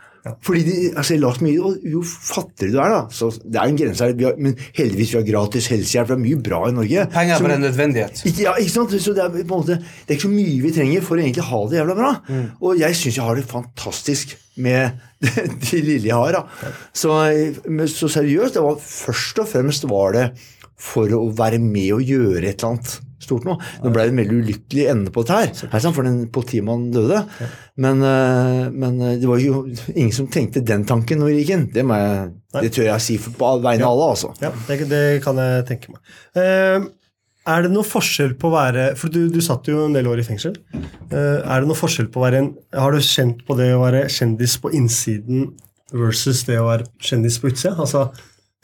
Fordi 0.47 0.62
de, 0.66 0.76
altså, 0.92 1.14
jeg 1.14 1.23
la 1.23 1.33
så 1.37 1.45
mye, 1.47 1.61
og 1.62 1.87
Jo 1.92 2.02
fattigere 2.06 2.73
du 2.73 2.80
er, 2.83 2.95
da 2.95 3.00
så 3.14 3.30
Det 3.42 3.61
er 3.61 3.71
en 3.71 3.78
grense 3.78 4.04
her, 4.04 4.14
har, 4.26 4.40
men 4.42 4.56
heldigvis 4.76 5.12
vi 5.14 5.18
har 5.21 5.26
gratis 5.28 5.68
helsehjelp. 5.73 6.11
Det 6.11 6.16
er 6.16 6.23
mye 6.25 6.40
bra 6.49 6.62
i 6.68 6.75
Norge. 6.76 7.06
Penger 7.12 7.37
er 7.37 7.47
bare 7.47 7.59
en 7.61 7.66
nødvendighet. 7.66 8.25
ikke, 8.26 8.42
ja, 8.47 8.56
ikke 8.62 8.75
sant? 8.75 8.97
Så 9.02 9.14
det 9.16 9.25
er, 9.25 9.30
på 9.37 9.45
en 9.45 9.52
måte, 9.52 9.78
det 9.78 10.14
er 10.14 10.18
ikke 10.18 10.28
så 10.28 10.33
mye 10.35 10.59
vi 10.64 10.75
trenger 10.76 11.06
for 11.06 11.16
å 11.18 11.25
egentlig 11.25 11.47
ha 11.50 11.62
det 11.71 11.80
jævla 11.80 11.97
bra. 12.00 12.12
Og 12.61 12.83
jeg 12.83 12.99
syns 12.99 13.21
jeg 13.21 13.28
har 13.28 13.38
det 13.38 13.47
fantastisk 13.50 14.37
med 14.56 14.97
det, 15.25 15.47
det 15.62 15.80
lille 15.85 16.11
jeg 16.11 16.16
har. 16.16 16.37
Da. 16.37 16.73
Så, 16.97 17.14
men 17.68 17.88
så 17.90 18.11
seriøst, 18.12 18.56
det 18.56 18.64
var 18.64 18.78
først 18.83 19.42
og 19.45 19.50
fremst 19.50 19.88
var 19.90 20.16
det 20.16 20.28
for 20.76 21.09
å 21.16 21.26
være 21.37 21.59
med 21.62 21.95
og 21.97 22.02
gjøre 22.04 22.45
et 22.50 22.61
eller 22.61 22.75
annet 22.75 22.97
stort 23.26 23.47
nå. 23.47 23.56
Nå 23.83 23.92
ble 23.92 24.06
det 24.06 24.14
en 24.14 24.21
veldig 24.23 24.40
ulykkelig 24.42 24.85
ende 24.92 25.12
på 25.14 25.25
dette 25.26 25.38
her, 25.71 25.87
for 25.92 26.06
den 26.06 26.21
politimannen 26.33 26.92
døde. 26.95 27.23
Men, 27.83 28.02
eh, 28.02 28.68
men 28.73 29.00
eh, 29.00 29.16
det 29.21 29.30
var 29.30 29.42
jo 29.42 29.64
ingen 29.95 30.14
som 30.14 30.28
tenkte 30.33 30.64
den 30.64 30.87
tanken 30.88 31.21
når 31.21 31.33
vi 31.33 31.40
gikk 31.40 31.54
inn. 31.56 31.66
Det, 31.75 31.85
må 31.87 31.99
jeg, 32.00 32.28
det 32.61 32.71
tør 32.76 32.88
jeg 32.90 33.04
si 33.04 33.18
på 33.23 33.50
vegne 33.64 33.88
av 33.88 33.97
alle, 33.97 34.12
altså. 34.14 34.33
Ja, 34.42 34.52
det, 34.68 34.78
det 34.92 35.02
kan 35.26 35.40
jeg 35.42 35.66
tenke 35.68 35.92
meg. 35.95 36.14
Eh, 36.38 36.87
er 37.47 37.62
det 37.62 37.71
noe 37.71 37.87
forskjell 37.87 38.33
på 38.40 38.49
å 38.49 38.56
være 38.56 38.87
For 38.99 39.12
du, 39.12 39.28
du 39.30 39.38
satt 39.45 39.68
jo 39.71 39.85
en 39.85 39.92
del 39.95 40.09
år 40.11 40.18
i 40.18 40.25
fengsel. 40.26 40.56
Er 41.14 41.61
det 41.62 41.68
noe 41.68 41.78
forskjell 41.78 42.09
på 42.11 42.18
å 42.18 42.25
være 42.25 42.40
en 42.42 42.49
Har 42.75 42.90
du 42.90 42.99
kjent 42.99 43.45
på 43.47 43.54
det 43.54 43.68
å 43.71 43.85
være 43.85 44.09
kjendis 44.11 44.56
på 44.59 44.73
innsiden 44.75 45.52
versus 45.95 46.42
det 46.49 46.59
å 46.59 46.66
være 46.66 46.88
kjendis 46.99 47.38
på 47.38 47.52
utsida? 47.52 47.76
Altså, 47.78 48.09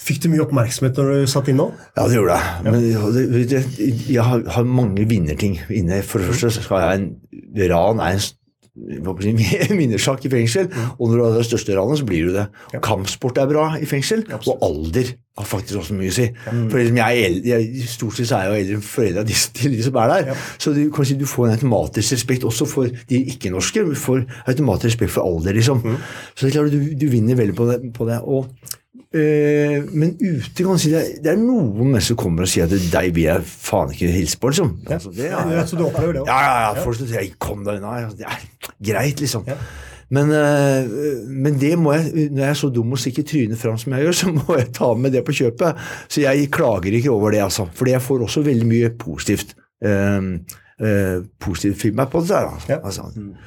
fikk 0.03 0.23
du 0.25 0.29
mye 0.33 0.45
oppmerksomhet 0.45 0.99
når 0.99 1.11
du 1.13 1.31
satt 1.31 1.51
inne 1.53 1.69
òg? 1.69 1.81
Ja, 1.97 2.07
det 2.07 2.19
gjorde 2.19 2.37
jeg. 2.39 2.67
Men 2.67 2.87
jeg, 2.89 3.49
jeg, 3.55 3.97
jeg 4.17 4.29
har, 4.29 4.45
har 4.57 4.69
mange 4.69 5.07
vinnerting 5.09 5.59
inne. 5.71 6.03
For 6.07 6.23
det 6.23 6.33
første 6.33 6.63
skal 6.63 6.85
jeg 6.85 7.03
en 7.03 7.11
ran 7.73 8.01
er 8.03 8.17
en 8.17 9.77
vinnersak 9.77 10.25
i 10.27 10.31
fengsel. 10.33 10.71
Og 10.99 11.11
når 11.11 11.17
du 11.17 11.25
har 11.25 11.35
det 11.37 11.49
største 11.49 11.77
ranet, 11.77 12.01
så 12.01 12.07
blir 12.09 12.29
du 12.29 12.37
det. 12.37 12.47
Kampsport 12.85 13.39
er 13.39 13.51
bra 13.51 13.67
i 13.77 13.89
fengsel, 13.89 14.25
og 14.33 14.65
alder 14.65 15.13
har 15.39 15.49
faktisk 15.49 15.81
også 15.81 15.97
mye 15.97 16.13
å 16.13 16.17
si. 16.17 16.27
For 16.45 16.77
liksom 16.77 16.99
jeg 17.01 17.23
er 17.25 17.37
jeg, 17.49 17.87
Stort 17.89 18.19
sett 18.19 18.33
er 18.37 18.47
jeg 18.47 18.51
jo 18.51 18.61
eldre 18.61 18.79
enn 18.79 18.85
foreldra 18.85 19.25
de, 19.29 19.37
til 19.57 19.77
de 19.77 19.85
som 19.85 19.97
er 20.03 20.13
der. 20.13 20.45
Så 20.61 20.75
du, 20.77 20.83
si, 21.05 21.17
du 21.21 21.25
får 21.29 21.49
en 21.49 21.57
automatisk 21.57 22.17
respekt 22.17 22.45
også 22.49 22.69
for 22.69 23.01
de 23.09 23.23
ikke-norske. 23.33 23.85
Du 23.89 23.97
får 23.97 24.25
automatisk 24.45 24.93
respekt 24.93 25.15
for 25.17 25.29
alder, 25.29 25.57
liksom. 25.57 25.85
Så 26.35 26.47
det 26.47 26.53
er 26.53 26.59
klart 26.59 26.77
du, 26.77 26.93
du 26.97 27.09
vinner 27.13 27.39
veldig 27.39 27.57
på 27.57 27.69
det. 27.71 27.81
På 27.97 28.09
det. 28.09 28.21
Og 28.25 28.49
Eh, 29.13 29.83
men 29.93 30.15
ute 30.21 30.65
kan 30.65 30.79
si 30.81 30.89
det, 30.93 31.01
er- 31.03 31.23
det 31.23 31.33
er 31.35 31.37
noen 31.41 31.73
mennesker 31.93 32.15
som 32.15 32.17
kommer 32.23 32.47
og 32.47 32.49
sier 32.49 32.65
at 32.65 32.71
deg 32.93 33.13
vil 33.15 33.27
jeg 33.29 33.43
faen 33.45 33.91
ikke 33.93 34.09
hilse 34.15 34.39
på, 34.41 34.49
liksom. 34.53 34.71
Altså, 34.89 35.13
det 35.13 35.27
er, 35.29 35.51
Ja, 35.53 35.65
så 35.69 35.77
du 35.77 35.85
opplever 35.85 36.13
det 36.17 36.23
også? 36.23 36.33
ja, 36.33 36.41
ja, 36.49 36.75
ja. 36.75 36.83
Folk 36.85 36.97
sier 36.97 37.35
'kom 37.39 37.65
deg 37.65 37.81
unna'. 37.83 38.17
Det 38.17 38.27
er 38.27 38.41
greit, 38.83 39.21
liksom. 39.21 39.45
Men, 40.13 40.29
uh, 40.29 40.85
men 41.29 41.59
det 41.59 41.79
må 41.79 41.93
jeg, 41.95 42.31
når 42.33 42.39
jeg 42.43 42.51
er 42.51 42.55
så 42.55 42.69
dum 42.73 42.93
og 42.93 42.99
stikker 42.99 43.23
trynet 43.25 43.57
fram 43.59 43.79
som 43.79 43.93
jeg 43.93 44.05
gjør, 44.05 44.13
så 44.13 44.33
må 44.33 44.57
jeg 44.59 44.73
ta 44.73 44.95
med 44.95 45.13
det 45.13 45.25
på 45.25 45.33
kjøpet. 45.33 45.77
Så 46.09 46.21
jeg 46.21 46.51
klager 46.51 46.93
ikke 46.93 47.11
over 47.11 47.31
det, 47.33 47.41
altså. 47.41 47.67
Fordi 47.73 47.91
jeg 47.93 48.03
får 48.03 48.21
også 48.27 48.43
veldig 48.45 48.67
mye 48.67 48.91
positivt. 48.99 49.55
Um, 49.85 50.41
Uh, 50.83 51.23
positiv 51.39 51.75
feedback 51.79 52.11
på 52.11 52.21
det 52.21 52.29
der. 52.31 52.49
Altså. 52.49 52.67
Ja. 52.69 52.79
Altså, 52.83 53.03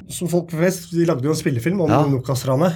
Som 0.08 0.28
folk 0.28 0.50
flest, 0.50 0.90
De 0.92 1.04
lagde 1.04 1.22
jo 1.24 1.30
en 1.30 1.36
spillefilm 1.36 1.80
om 1.82 1.90
Ja. 1.90 1.98
Nokas-ranet. 2.06 2.72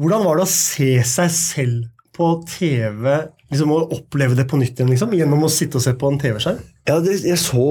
Hvordan 0.00 0.24
var 0.26 0.38
det 0.40 0.46
å 0.46 0.52
se 0.52 0.90
seg 1.06 1.32
selv 1.34 1.88
på 2.12 2.28
TV, 2.48 3.06
liksom 3.52 3.72
å 3.72 3.78
oppleve 3.96 4.36
det 4.36 4.44
på 4.50 4.58
nytt 4.60 4.76
igjen, 4.76 4.90
liksom, 4.92 5.14
gjennom 5.16 5.46
å 5.46 5.50
sitte 5.52 5.78
og 5.80 5.84
se 5.84 5.94
på 5.96 6.10
en 6.12 6.20
TV-skjerm? 6.20 6.60
Ja, 6.88 6.98
det, 7.00 7.18
jeg 7.24 7.38
så 7.40 7.64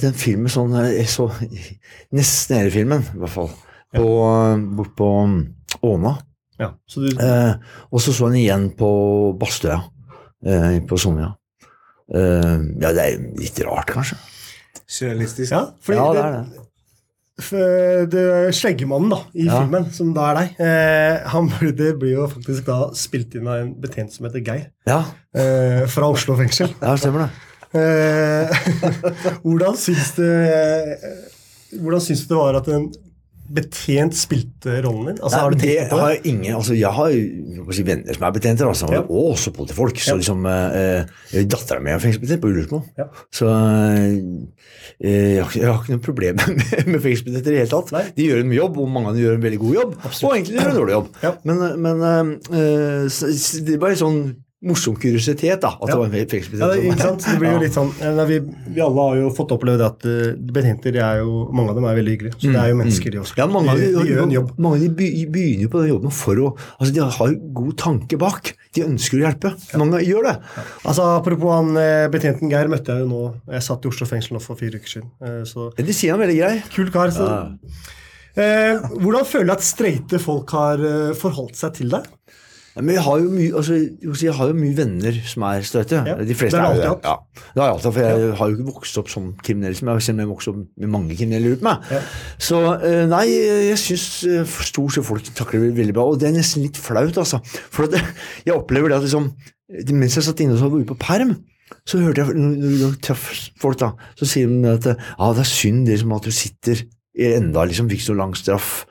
den 0.00 0.14
filmen 0.16 0.48
sånn 0.48 0.72
Jeg 0.88 1.04
så 1.12 1.28
nesten 2.16 2.58
hele 2.58 2.72
filmen, 2.74 3.04
i 3.14 3.20
hvert 3.22 3.34
fall. 3.34 3.50
På, 3.94 4.06
Bort 4.74 4.94
på 4.98 5.08
Åna. 5.86 6.16
Ja, 6.58 6.72
så 6.90 7.02
du, 7.04 7.10
Eh, 7.20 7.54
og 7.90 8.02
så 8.02 8.14
så 8.14 8.28
jeg 8.28 8.34
den 8.34 8.40
igjen 8.42 8.68
på 8.78 8.88
Bastøya. 9.38 9.80
Eh, 10.44 10.78
på 10.86 10.98
Sonja. 11.00 11.32
Eh, 12.10 12.56
ja, 12.82 12.90
det 12.94 13.04
er 13.04 13.22
litt 13.38 13.58
rart, 13.66 13.90
kanskje. 13.94 14.18
Surrealistisk. 14.84 15.52
ja, 15.54 15.64
fordi 15.82 15.98
Ja, 15.98 16.08
det 16.12 16.18
det, 16.18 16.24
er 16.24 16.32
det. 16.38 16.63
Det 17.36 18.54
Sleggemannen 18.54 19.10
da, 19.10 19.18
i 19.34 19.46
Ja. 19.48 19.60
filmen, 19.60 19.88
som 19.92 20.12
da 20.14 20.28
er 20.30 20.34
deg, 20.38 20.60
eh, 20.62 21.28
han, 21.32 21.48
det 21.74 21.98
blir 21.98 22.14
jo 22.14 22.28
faktisk 22.30 22.64
da 22.68 22.76
spilt 22.94 23.34
inn 23.34 23.48
av 23.50 23.60
en 23.60 23.74
betjent 23.80 24.12
som 24.14 24.26
heter 24.28 24.44
Geir, 24.46 24.68
Ja, 24.86 25.00
eh, 25.34 25.84
fra 25.90 26.06
Oslo 26.14 26.36
fengsel. 26.38 26.70
ja 26.80 26.94
stemmer 26.96 27.26
det. 27.26 27.30
Eh, 27.74 28.46
hvordan 29.42 29.74
syns 29.76 30.12
du 30.14 30.22
eh, 30.22 30.94
Hvordan 31.74 32.00
syns 32.00 32.20
du 32.22 32.28
det 32.34 32.38
var 32.38 32.54
at 32.60 32.68
en 32.70 32.84
betjent 33.44 34.14
spilte 34.16 34.78
rollen 34.84 35.10
din? 35.12 35.18
Altså, 35.22 35.36
Nei, 35.36 35.42
har 35.44 35.50
du 35.50 35.58
tenkt 35.60 35.90
på 35.90 35.98
har 36.00 36.08
det? 36.10 36.16
jeg 36.22 36.32
ingen 36.32 36.54
altså 36.56 36.74
Jeg 36.78 36.92
har 36.96 37.10
si, 37.76 37.82
venner 37.84 38.14
som 38.16 38.24
er 38.28 38.32
betjenter, 38.38 38.66
altså, 38.70 38.88
Ja. 38.92 39.00
og 39.04 39.32
også 39.34 39.52
politifolk. 39.52 39.96
Så 40.00 40.14
Ja. 40.14 40.16
liksom 40.16 40.46
eh, 40.46 41.04
eh, 41.34 41.44
Dattera 41.44 41.80
mi 41.80 41.90
er 41.90 41.98
fengselsbetjent 42.00 42.40
på 42.40 42.48
Ullersmo. 42.52 42.82
Ja. 42.98 43.04
Så 43.32 43.48
eh, 43.50 44.14
jeg, 45.04 45.42
har, 45.44 45.52
jeg 45.58 45.68
har 45.68 45.82
ikke 45.82 45.96
noe 45.96 46.04
problem 46.04 46.36
med, 46.40 46.86
med 46.86 47.00
fengselsbetjenter 47.04 47.50
i 47.52 47.54
det 47.58 47.62
hele 47.64 47.72
tatt. 47.74 47.92
Nei. 47.94 48.04
De 48.16 48.28
gjør 48.30 48.44
en 48.44 48.52
jobb, 48.56 48.78
og 48.80 48.88
mange 48.94 49.08
av 49.12 49.14
dem 49.18 49.24
gjør 49.26 49.36
en 49.38 49.44
veldig 49.48 49.60
god 49.64 49.74
jobb. 49.80 49.94
Og 50.08 50.34
egentlig 50.36 50.56
gjør 50.58 50.70
en 50.70 50.78
dårlig 50.80 50.96
jobb. 50.96 51.12
Ja. 51.26 51.34
Men, 51.44 51.62
men 51.84 52.04
eh, 52.08 53.06
så, 53.12 53.30
så 53.34 53.64
det 53.66 53.76
er 53.80 53.90
en 53.94 54.02
sånn 54.06 54.20
morsom 54.64 54.96
kuriositet, 54.96 55.60
da. 55.62 55.74
At 55.76 55.88
Ja. 55.88 55.94
det 55.94 55.98
var 56.00 56.06
en 56.08 56.14
Ja, 56.18 56.24
fengselsbetjent. 56.24 56.72
det, 56.72 56.84
ikke 56.88 57.04
sant? 57.04 57.24
det 57.28 57.38
blir 57.40 57.52
jo 57.52 57.60
litt 57.62 57.76
sånn 57.76 57.90
eh, 58.00 58.24
vi, 58.30 58.38
vi 58.74 58.80
alle 58.80 59.04
har 59.08 59.16
jo 59.20 59.30
fått 59.36 59.52
oppleve 59.52 59.78
det 59.78 59.86
at 59.86 60.06
uh, 60.08 60.34
betjenter 60.56 60.92
de 60.96 61.02
er 61.04 61.20
jo, 61.20 61.34
mange 61.52 61.70
av 61.70 61.76
dem 61.78 61.84
er 61.90 61.98
veldig 62.00 62.14
hyggelige. 62.14 62.36
Så 62.40 62.52
det 62.54 62.60
er 62.62 62.68
jo 62.72 62.78
mennesker, 62.80 63.10
de 63.14 63.20
også. 63.22 63.34
Mm. 63.36 63.40
Ja, 63.42 63.46
mange 63.52 63.76
de, 63.78 63.88
de, 63.92 64.04
gjør 64.10 64.22
en 64.24 64.34
jobb. 64.34 64.52
Mange 64.66 64.80
de 64.80 64.88
begynner 65.28 65.68
på 65.72 65.82
den 65.84 65.90
jobben 65.94 66.14
for 66.14 66.40
å 66.40 66.50
altså 66.80 66.92
De 66.94 67.00
har 67.18 67.34
god 67.60 67.76
tanke 67.84 68.18
bak. 68.18 68.52
De 68.74 68.82
ønsker 68.88 69.20
å 69.20 69.24
hjelpe. 69.26 69.52
Mange 69.78 70.00
gjør 70.02 70.28
det. 70.30 70.36
Altså, 70.84 71.02
Apropos 71.20 71.52
han 71.54 71.76
eh, 71.78 72.08
betjenten 72.10 72.50
Geir 72.50 72.68
møtte 72.72 72.94
jeg 72.96 73.04
jo 73.04 73.10
nå. 73.12 73.20
Jeg 73.52 73.62
satt 73.68 73.84
i 73.84 73.88
Oslo 73.92 74.06
fengsel 74.10 74.34
nå 74.38 74.42
for 74.42 74.56
fire 74.58 74.80
uker 74.80 74.90
siden. 74.96 75.10
Eh, 75.22 75.42
Så 75.46 75.68
De 75.76 75.92
sier 75.92 76.14
han 76.16 76.20
veldig 76.24 76.38
grei. 76.40 76.62
kul 76.74 76.90
kar. 76.94 77.12
Så. 77.14 77.28
Eh, 78.34 78.80
hvordan 78.98 79.26
føler 79.28 79.46
du 79.52 79.52
at 79.54 79.62
streite 79.66 80.18
folk 80.18 80.50
har 80.56 80.80
forholdt 81.20 81.54
seg 81.60 81.74
til 81.78 81.92
deg? 81.94 82.08
Ja, 82.74 82.82
Men 82.82 82.96
jeg 82.96 83.04
har 83.06 83.20
jo 83.22 83.30
mye, 83.30 83.50
altså, 83.54 83.76
jeg 84.24 84.34
har 84.34 84.48
jo 84.50 84.56
mye 84.58 84.74
venner 84.74 85.18
som 85.30 85.44
er 85.46 85.62
støte. 85.66 86.00
Ja, 86.08 86.16
De 86.18 86.34
fleste 86.34 86.58
det 86.58 86.64
har 86.64 86.74
jeg 86.74 86.88
alltid 86.90 86.90
hatt. 86.90 87.04
Ja, 87.06 87.44
det 87.54 87.62
har 87.62 87.68
jeg 87.68 87.74
alltid, 87.76 87.92
for 87.92 88.00
jeg 88.02 88.32
har 88.40 88.50
jo 88.50 88.56
ikke 88.56 88.66
vokst 88.72 88.98
opp 88.98 89.12
som 89.12 89.28
kriminell, 89.46 89.76
som 89.78 89.90
jeg, 89.92 90.06
jeg 90.10 90.30
vokste 90.30 90.54
opp 90.54 90.60
med 90.82 90.92
mange 90.96 91.18
kriminelle 91.18 91.52
rundt 91.54 91.64
meg. 91.68 91.88
Ja. 91.94 92.00
Så 92.48 92.60
eh, 92.74 93.04
nei, 93.10 93.24
jeg 93.70 93.78
syns 93.78 94.06
eh, 94.26 94.56
stort 94.66 94.96
sett 94.96 95.06
folk 95.06 95.30
takler 95.38 95.68
det 95.68 95.76
veldig 95.78 95.94
bra, 95.94 96.08
og 96.10 96.18
det 96.18 96.30
er 96.30 96.34
nesten 96.38 96.66
litt 96.66 96.80
flaut, 96.80 97.14
altså. 97.22 97.38
For 97.70 97.86
at, 97.86 97.94
jeg 98.48 98.56
opplever 98.56 98.90
det 98.90 98.98
at 98.98 99.06
liksom, 99.06 99.30
mens 99.94 100.18
jeg 100.18 100.26
satt 100.26 100.42
inne 100.42 100.58
og 100.58 100.66
var 100.66 100.82
ute 100.82 100.90
på 100.90 100.98
perm, 101.06 101.36
så 101.86 102.00
hørte 102.02 102.24
jeg 102.24 102.36
når 102.40 102.74
når 102.80 102.98
traff 103.04 103.28
folk, 103.60 103.78
da, 103.80 103.92
så 104.18 104.26
sier 104.28 104.50
de 104.50 104.72
at 104.72 104.90
ja, 104.90 105.30
det 105.30 105.44
er 105.44 105.48
synd 105.48 105.86
det 105.88 106.00
som 106.02 106.12
at 106.16 106.26
du 106.26 106.34
sitter 106.34 106.82
enda 107.14 107.64
liksom 107.68 107.88
fikk 107.92 108.02
så 108.02 108.16
lang 108.18 108.34
straff. 108.36 108.82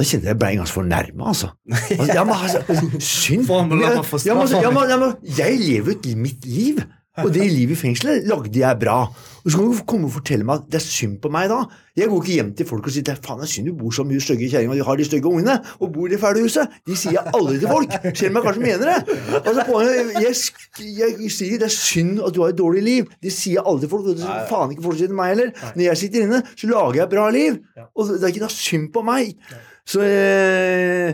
Da 0.00 0.06
kjente 0.08 0.24
jeg 0.24 0.32
jeg 0.32 0.40
ble 0.40 0.54
ganske 0.56 0.72
fornærma, 0.78 1.26
altså. 1.28 1.50
altså. 1.68 2.06
Ja, 2.08 2.22
men, 2.24 2.32
altså 2.40 2.62
synd. 3.04 3.44
Få 3.44 3.58
ja, 3.60 3.66
men, 3.68 3.82
altså, 3.92 4.62
ja, 4.64 4.70
men, 4.72 5.10
jeg 5.36 5.58
lever 5.60 5.98
jo 6.00 6.16
mitt 6.16 6.46
liv, 6.48 6.80
og 7.20 7.34
det 7.34 7.50
livet 7.52 7.74
i 7.74 7.76
fengselet 7.76 8.24
lagde 8.30 8.54
jeg 8.62 8.78
bra. 8.80 9.02
Og 9.40 9.50
så 9.50 9.58
kan 9.58 9.68
du 9.72 9.80
komme 9.88 10.08
og 10.08 10.12
fortelle 10.14 10.46
meg 10.46 10.60
at 10.62 10.72
det 10.72 10.78
er 10.80 10.84
synd 10.84 11.18
på 11.20 11.30
meg 11.32 11.48
da. 11.52 11.58
Jeg 11.98 12.08
går 12.08 12.22
ikke 12.22 12.36
hjem 12.36 12.50
til 12.56 12.68
folk 12.68 12.86
og 12.86 12.94
sier 12.94 13.08
er 13.12 13.20
faen 13.24 13.40
det 13.40 13.46
er 13.48 13.52
synd 13.52 13.68
du 13.68 13.74
bor 13.76 13.92
så 13.92 14.04
mye 14.06 14.22
stygge 14.22 14.48
og 14.60 14.76
de 14.76 14.84
har 14.86 15.00
de 15.00 15.06
stygge 15.08 15.28
ungene 15.28 15.56
og 15.80 15.92
bor 15.94 16.08
i 16.08 16.12
det 16.14 16.20
fæle 16.22 16.44
huset. 16.44 16.76
De 16.86 16.96
sier 16.96 17.16
jeg 17.18 17.34
aldri 17.36 17.58
til 17.60 17.72
folk, 17.72 17.96
selv 18.06 18.30
om 18.30 18.38
jeg 18.38 18.46
kanskje 18.46 18.64
mener 18.64 18.92
det. 18.92 19.18
Altså, 19.40 19.80
jeg, 20.20 20.36
sk- 20.38 20.84
jeg, 21.00 21.32
sier 21.34 21.60
det 21.60 21.68
er 21.68 21.74
synd 21.76 22.22
at 22.26 22.36
du 22.36 22.42
har 22.44 22.54
et 22.54 22.60
dårlig 22.60 22.84
liv. 22.86 23.10
Det 23.20 23.32
sier 23.34 23.58
jeg 23.58 23.66
aldri 23.66 23.88
til 23.88 23.94
folk, 23.96 24.06
og 24.06 24.14
det 24.14 24.24
sier 24.24 24.46
faen 24.52 24.76
ikke 24.76 24.86
folk 24.86 25.02
til 25.02 25.18
meg 25.20 25.34
heller. 25.34 25.52
Når 25.74 25.86
jeg 25.88 26.02
sitter 26.04 26.28
inne, 26.28 26.44
så 26.54 26.70
lager 26.70 27.00
jeg 27.00 27.08
et 27.08 27.16
bra 27.16 27.26
liv. 27.34 27.58
Og 27.96 28.14
det 28.14 28.22
er 28.22 28.32
ikke 28.34 28.46
noe 28.46 28.54
synd 28.54 28.92
på 28.94 29.04
meg. 29.08 29.34
Så 29.90 30.02
eh, 30.06 31.08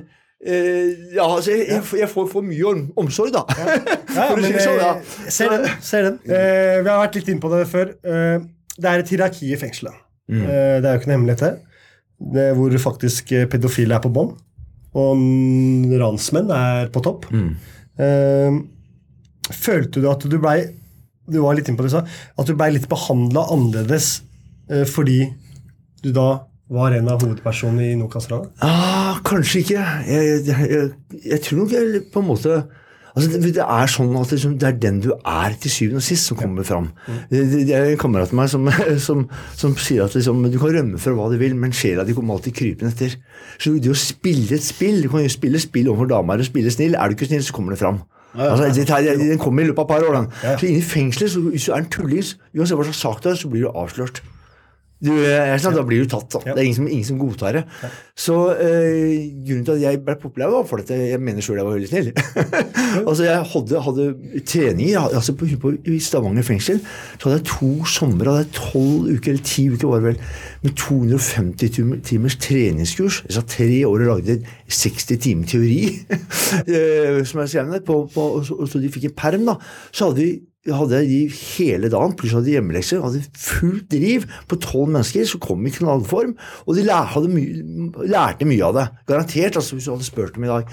eh, 0.45 0.90
ja, 1.16 1.25
altså, 1.26 1.52
jeg, 1.54 1.66
jeg, 1.71 1.83
jeg 2.02 2.11
får 2.12 2.26
for 2.33 2.45
mye 2.47 2.73
omsorg, 3.00 3.33
da. 3.35 3.45
Ja, 3.56 3.76
For 4.30 4.40
å 4.40 4.45
si 4.45 4.52
det 4.56 4.64
sånn, 4.64 4.80
ja. 4.83 4.90
eh, 5.00 5.30
Ser 5.33 5.54
den. 5.54 5.68
Ser 5.85 6.09
den. 6.11 6.18
Eh, 6.28 6.76
vi 6.83 6.90
har 6.92 7.00
vært 7.04 7.16
litt 7.21 7.30
inne 7.33 7.42
på 7.45 7.52
det 7.54 7.62
før. 7.71 7.95
Eh, 8.04 8.37
det 8.76 8.90
er 8.90 9.02
et 9.04 9.12
hierarki 9.14 9.49
i 9.54 9.59
fengselet. 9.61 9.97
Mm. 10.28 10.42
Eh, 10.42 10.75
det 10.83 10.88
er 10.90 10.97
jo 10.97 11.00
ikke 11.00 11.11
noe 11.12 11.16
hemmelighet, 11.18 11.47
her. 11.47 11.56
det. 12.35 12.45
er 12.50 12.59
Hvor 12.59 12.76
faktisk 12.90 13.33
eh, 13.37 13.47
pedofile 13.52 13.97
er 13.97 14.04
på 14.04 14.12
bånn, 14.12 14.35
og 14.97 15.25
ransmenn 16.00 16.50
er 16.56 16.90
på 16.92 17.02
topp. 17.04 17.26
Mm. 17.33 17.50
Eh, 18.02 18.59
følte 19.56 20.02
du 20.02 20.09
at 20.11 20.25
du 20.28 20.35
blei 20.42 20.59
Du 21.26 21.38
var 21.42 21.56
litt 21.56 21.68
inne 21.71 21.78
på 21.78 21.85
det, 21.87 21.90
sa. 21.95 22.02
at 22.04 22.47
du 22.49 22.52
blei 22.54 22.68
litt 22.75 22.85
behandla 22.90 23.46
annerledes 23.55 24.20
eh, 24.70 24.85
fordi 24.87 25.24
du 26.05 26.11
da 26.14 26.27
var 26.72 26.96
en 26.96 27.09
av 27.12 27.22
hovedpersonene 27.22 27.92
i 27.92 27.98
Nokas-ranet? 28.00 28.50
Ah, 28.64 29.20
kanskje 29.26 29.62
ikke. 29.62 29.85
Jeg, 30.09 30.42
jeg, 30.48 30.72
jeg, 30.72 31.22
jeg 31.33 31.44
tror 31.46 31.62
nok 31.62 31.76
jeg 31.76 32.02
på 32.12 32.24
en 32.24 32.29
måte 32.33 32.59
Altså, 33.16 33.38
det, 33.40 33.62
er 33.64 33.88
sånn 33.88 34.11
at 34.20 34.33
liksom, 34.35 34.59
det 34.61 34.66
er 34.68 34.74
den 34.76 34.98
du 35.00 35.07
er 35.16 35.55
til 35.57 35.72
syvende 35.72 36.02
og 36.02 36.05
sist, 36.05 36.29
som 36.29 36.37
kommer 36.37 36.66
fram. 36.68 36.90
Det, 37.31 37.46
det, 37.55 37.72
er 37.72 37.87
en 37.94 38.00
kamerat 38.02 38.35
av 38.35 38.37
meg 38.37 38.50
som, 38.52 38.66
som, 39.07 39.22
som 39.57 39.76
sier 39.81 40.05
at 40.05 40.12
liksom, 40.18 40.42
du 40.52 40.59
kan 40.61 40.74
rømme 40.74 41.00
fra 41.00 41.14
hva 41.16 41.31
du 41.33 41.38
vil, 41.40 41.57
men 41.57 41.72
sjela 41.72 42.05
di 42.05 42.12
kommer 42.16 42.37
alltid 42.37 42.59
krypende 42.59 42.92
etter. 42.92 43.16
Så 43.57 43.72
det 43.81 43.88
å 43.88 43.96
spille 43.96 44.59
et 44.59 44.66
spill 44.66 45.00
Du 45.00 45.09
kan 45.09 45.24
jo 45.24 45.33
spille 45.33 45.62
spill 45.62 45.88
overfor 45.88 46.12
damer 46.12 46.44
og 46.44 46.50
spille 46.50 46.74
snill. 46.74 46.92
Er 46.92 47.09
du 47.09 47.16
ikke 47.16 47.31
snill, 47.31 47.46
så 47.46 47.57
kommer 47.57 47.72
det 47.72 47.81
fram. 47.81 48.02
Altså, 48.37 48.68
det, 48.76 48.85
tar- 48.90 49.09
den 49.16 49.40
kommer 49.40 49.64
i 49.64 49.70
løpet 49.70 49.81
av 49.81 49.88
et 49.88 49.94
par 49.94 50.09
år. 50.11 50.18
Den. 50.20 50.59
Så 50.61 50.68
inne 50.68 50.85
i 50.85 50.88
fengselet, 50.92 51.33
så, 51.33 51.40
hvis 51.40 51.70
du 51.70 51.72
er 51.72 51.81
en 51.87 51.92
tulling, 51.96 52.33
uansett 52.52 52.76
hva 52.76 52.90
slags 52.90 53.00
sak 53.00 53.24
det 53.24 53.33
er, 53.33 53.40
så 53.40 53.48
blir 53.48 53.64
du 53.64 53.72
avslørt. 53.72 54.20
Du, 54.96 55.11
jeg, 55.12 55.61
ja. 55.61 55.70
da 55.76 55.82
blir 55.85 56.06
du 56.06 56.09
tatt. 56.09 56.30
Da. 56.32 56.40
Det 56.46 56.54
er 56.56 56.64
ingen 56.64 56.76
som, 56.78 56.87
ingen 56.88 57.04
som 57.04 57.18
godtar 57.20 57.59
det. 57.59 57.62
Så 58.16 58.37
eh, 58.54 59.26
grunnen 59.44 59.66
til 59.66 59.74
at 59.74 59.82
jeg 59.82 60.00
ble 60.06 60.14
populær, 60.22 60.48
var 60.54 60.64
for 60.68 60.80
at 60.80 60.88
jeg 60.94 61.18
mener 61.20 61.44
sjøl 61.44 61.59
jeg 61.61 61.66
var 61.68 61.76
veldig 61.76 61.90
snill. 61.90 62.09
altså 63.11 63.26
Jeg 63.26 63.42
hadde, 63.52 63.82
hadde 63.85 64.06
treninger 64.48 65.11
altså 65.20 65.35
på, 65.37 65.50
på, 65.61 65.74
I 65.85 65.98
Stavanger 66.00 66.46
fengsel 66.48 66.80
så 66.80 67.28
hadde 67.28 67.37
jeg 67.42 67.48
to 67.50 67.70
somre, 67.92 68.30
hadde 68.30 68.46
jeg 68.46 68.54
tolv 68.56 69.11
uker, 69.12 69.35
eller 69.35 69.44
ti 69.52 69.66
uker 69.74 69.92
var 69.92 70.00
det 70.00 70.09
vel, 70.14 70.24
med 70.64 70.76
250 70.80 71.76
tim- 71.76 71.94
timers 72.09 72.38
treningskurs. 72.48 73.20
Jeg 73.28 73.37
satt 73.37 73.52
tre 73.52 73.80
år 73.85 74.06
og 74.06 74.11
lagde 74.14 74.40
60 74.72 75.12
timer 75.28 75.52
teori, 75.52 75.80
eh, 76.72 77.20
som 77.28 77.44
jeg 77.44 77.52
skrev 77.52 77.68
ned, 77.68 77.85
på, 77.85 78.00
på, 78.16 78.28
og, 78.40 78.44
så, 78.48 78.56
og 78.56 78.72
så 78.72 78.80
de 78.80 78.92
fikk 78.96 79.11
en 79.11 79.18
perm. 79.20 79.44
da, 79.52 79.61
Så 79.92 80.09
hadde 80.09 80.24
vi 80.24 80.30
hadde 80.74 81.02
de 81.07 81.20
hele 81.31 81.90
dagen, 81.92 82.14
pluss 82.18 82.35
hadde 82.37 82.55
hjemmelekser. 82.55 83.02
Hadde 83.05 83.24
fullt 83.38 83.88
driv 83.92 84.26
på 84.50 84.61
tolv 84.62 84.90
mennesker 84.90 85.26
som 85.31 85.42
kom 85.42 85.66
i 85.66 85.74
knallform. 85.74 86.37
Og 86.66 86.79
de 86.79 86.87
my, 87.33 87.44
lærte 88.09 88.48
mye 88.48 88.64
av 88.70 88.79
det. 88.79 88.87
Garantert, 89.11 89.61
altså, 89.61 89.76
hvis 89.76 89.87
du 89.87 89.94
hadde 89.94 90.09
spurt 90.09 90.35
dem 90.35 90.48
i 90.48 90.52
dag. 90.52 90.72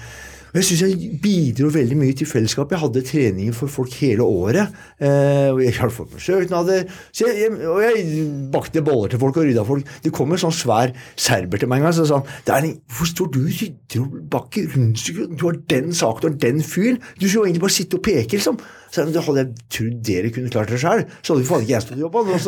Og 0.54 0.60
jeg 0.60 0.66
syns 0.68 0.82
jeg 0.84 1.16
bidro 1.18 1.66
veldig 1.74 1.96
mye 1.98 2.14
til 2.14 2.28
fellesskapet. 2.30 2.76
Jeg 2.76 2.82
hadde 2.84 3.00
treninger 3.08 3.54
for 3.58 3.70
folk 3.74 3.94
hele 3.98 4.22
året. 4.22 4.76
Eh, 5.02 5.48
og 5.50 5.58
jeg 5.64 5.74
hadde 5.80 5.94
fått 5.96 6.12
meg 6.14 6.22
søknader. 6.22 6.84
Så 7.10 7.26
jeg, 7.26 7.40
jeg, 7.42 7.66
og 7.66 7.80
jeg 7.82 8.28
bakte 8.54 8.84
boller 8.86 9.10
til 9.10 9.18
folk 9.18 9.40
og 9.42 9.48
rydda 9.48 9.64
folk. 9.66 9.90
Det 10.04 10.12
kom 10.14 10.30
en 10.30 10.42
sånn 10.44 10.54
svær 10.54 10.94
serber 11.18 11.58
til 11.58 11.72
meg 11.72 11.82
en 11.82 11.88
gang 11.88 11.98
og 12.04 12.06
sa 12.06 12.20
er 12.54 12.68
Hvorfor 12.70 13.10
står 13.10 13.32
du 13.34 13.40
og 13.40 13.50
rydder 13.50 14.04
og 14.04 14.14
bakker 14.30 14.70
rundstykker? 14.76 15.34
Du 15.34 15.44
har 15.48 15.58
den 15.74 15.90
saken 15.90 16.28
har 16.28 16.38
den 16.46 16.62
fyren. 16.62 17.02
Du 17.18 17.26
skulle 17.26 17.40
jo 17.40 17.46
egentlig 17.48 17.66
bare 17.66 17.78
sitte 17.80 17.98
og 17.98 18.06
peke, 18.06 18.36
liksom. 18.36 18.62
Så 18.94 19.02
jeg, 19.02 19.22
hadde 19.26 19.42
jeg 19.42 19.64
trodd 19.74 19.94
dere 20.06 20.28
kunne 20.30 20.50
klart 20.54 20.70
det 20.70 20.78
sjøl, 20.78 21.00
så 21.18 21.34
hadde 21.34 21.42
jo 21.42 21.48
faen 21.48 21.64
ikke 21.64 21.72
jeg 21.72 21.82
stått 21.82 21.98
i 21.98 22.04
jobba. 22.04 22.20
Når, 22.28 22.44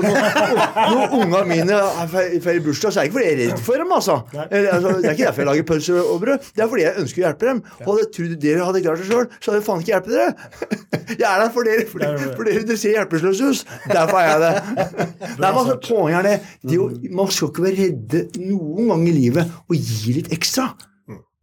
når, 0.92 1.16
unga 1.18 1.40
mine 1.48 1.78
feirer 2.12 2.60
bursdag, 2.62 2.94
så 2.94 3.02
er 3.02 3.08
det 3.08 3.10
ikke 3.10 3.16
fordi 3.16 3.26
jeg 3.26 3.36
er 3.36 3.40
redd 3.42 3.64
for 3.66 3.82
dem, 3.82 3.94
altså. 3.96 4.16
Eller, 4.46 4.68
altså. 4.76 4.92
Det 5.00 5.10
er 5.10 5.16
ikke 5.16 5.26
derfor 5.26 5.42
jeg 5.42 5.50
lager 5.50 5.66
pølser 5.72 5.98
og 6.04 6.20
brød. 6.22 6.46
Det 6.54 6.62
er 6.62 6.70
fordi 6.70 6.84
jeg 6.86 7.02
ønsker 7.02 7.22
å 7.22 7.26
hjelpe 7.26 7.50
dem. 7.50 7.62
Og 7.80 7.90
hadde 7.90 8.04
jeg 8.04 8.12
trodd 8.18 8.36
dere 8.46 8.68
hadde 8.68 8.84
klart 8.86 9.02
det 9.02 9.08
sjøl, 9.10 9.28
så 9.40 9.50
hadde 9.50 9.58
jeg 9.58 9.66
faen 9.66 9.82
ikke 9.82 9.94
hjulpet 9.96 10.14
dere. 10.14 10.32
Jeg 11.16 11.26
er 11.30 11.38
der 11.40 11.52
for 11.54 11.66
dere, 11.66 11.84
for 11.86 12.02
dere, 12.02 12.30
for 12.34 12.48
dere, 12.48 12.62
dere 12.66 12.78
ser 12.80 12.96
hjelpeløse 12.96 13.50
ut. 13.50 13.76
Derfor 13.88 14.18
er 14.18 14.26
jeg 14.26 14.40
det. 14.42 14.86
Nei, 15.40 15.50
men 15.52 15.60
altså, 15.62 15.76
Poenget 15.86 16.18
er 16.18 16.26
det. 16.26 16.34
det 16.66 16.76
jo, 16.76 16.88
man 17.14 17.30
skal 17.32 17.52
ikke 17.52 17.64
være 17.64 17.78
redde 17.78 18.22
noen 18.42 18.90
gang 18.90 19.04
i 19.06 19.14
livet 19.14 19.56
og 19.66 19.78
gi 19.78 20.16
litt 20.18 20.32
ekstra. 20.34 20.68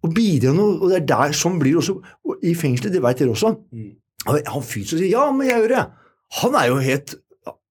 Og 0.04 0.12
bidra 0.14 0.52
noe. 0.56 0.78
Og 0.82 0.92
det 0.92 1.00
er 1.00 1.08
der, 1.14 1.36
sånn 1.38 1.60
blir 1.62 1.78
det 1.78 1.84
også 1.84 1.96
og 2.04 2.44
i 2.44 2.54
fengselet. 2.60 2.94
Det 2.94 3.04
vet 3.04 3.24
dere 3.24 3.34
også. 3.34 3.54
Og 3.56 4.03
Han 4.28 4.64
fyren 4.64 4.88
som 4.88 5.00
sier 5.00 5.12
'ja, 5.12 5.28
men 5.32 5.48
jeg 5.50 5.64
gjør 5.64 5.76
det', 5.76 5.90
han 6.40 6.56
er 6.56 6.68
jo 6.72 6.78
helt 6.82 7.16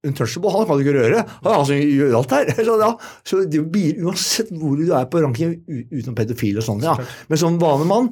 untouchable. 0.07 0.51
Han 0.51 0.67
kan 0.67 0.79
du 0.79 0.85
ikke 0.85 0.99
røre. 0.99 1.25
Han 1.43 1.53
er 1.53 1.59
altså, 1.59 1.79
gjør 1.79 2.17
alt 2.19 2.35
her. 2.37 2.53
Så, 2.67 2.77
ja, 2.81 2.93
så 3.25 3.43
det 3.49 3.65
blir 3.73 4.01
Uansett 4.05 4.53
hvor 4.59 4.77
du 4.79 4.91
er 4.91 5.09
på 5.11 5.23
ranking, 5.23 5.57
utenom 5.93 6.17
pedofil 6.19 6.59
og 6.59 6.67
sånn, 6.67 6.83
ja. 6.85 6.97
men 7.29 7.41
som 7.41 7.59
vanlig 7.61 7.89
mann 7.91 8.09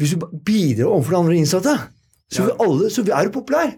Hvis 0.00 0.12
du 0.14 0.26
bidrar 0.44 0.92
overfor 0.92 1.14
de 1.14 1.20
andre 1.22 1.38
innsatte, 1.38 1.72
så, 2.28 2.44
vil 2.44 2.58
alle, 2.60 2.90
så 2.92 3.04
er 3.06 3.28
du 3.28 3.32
populær. 3.32 3.72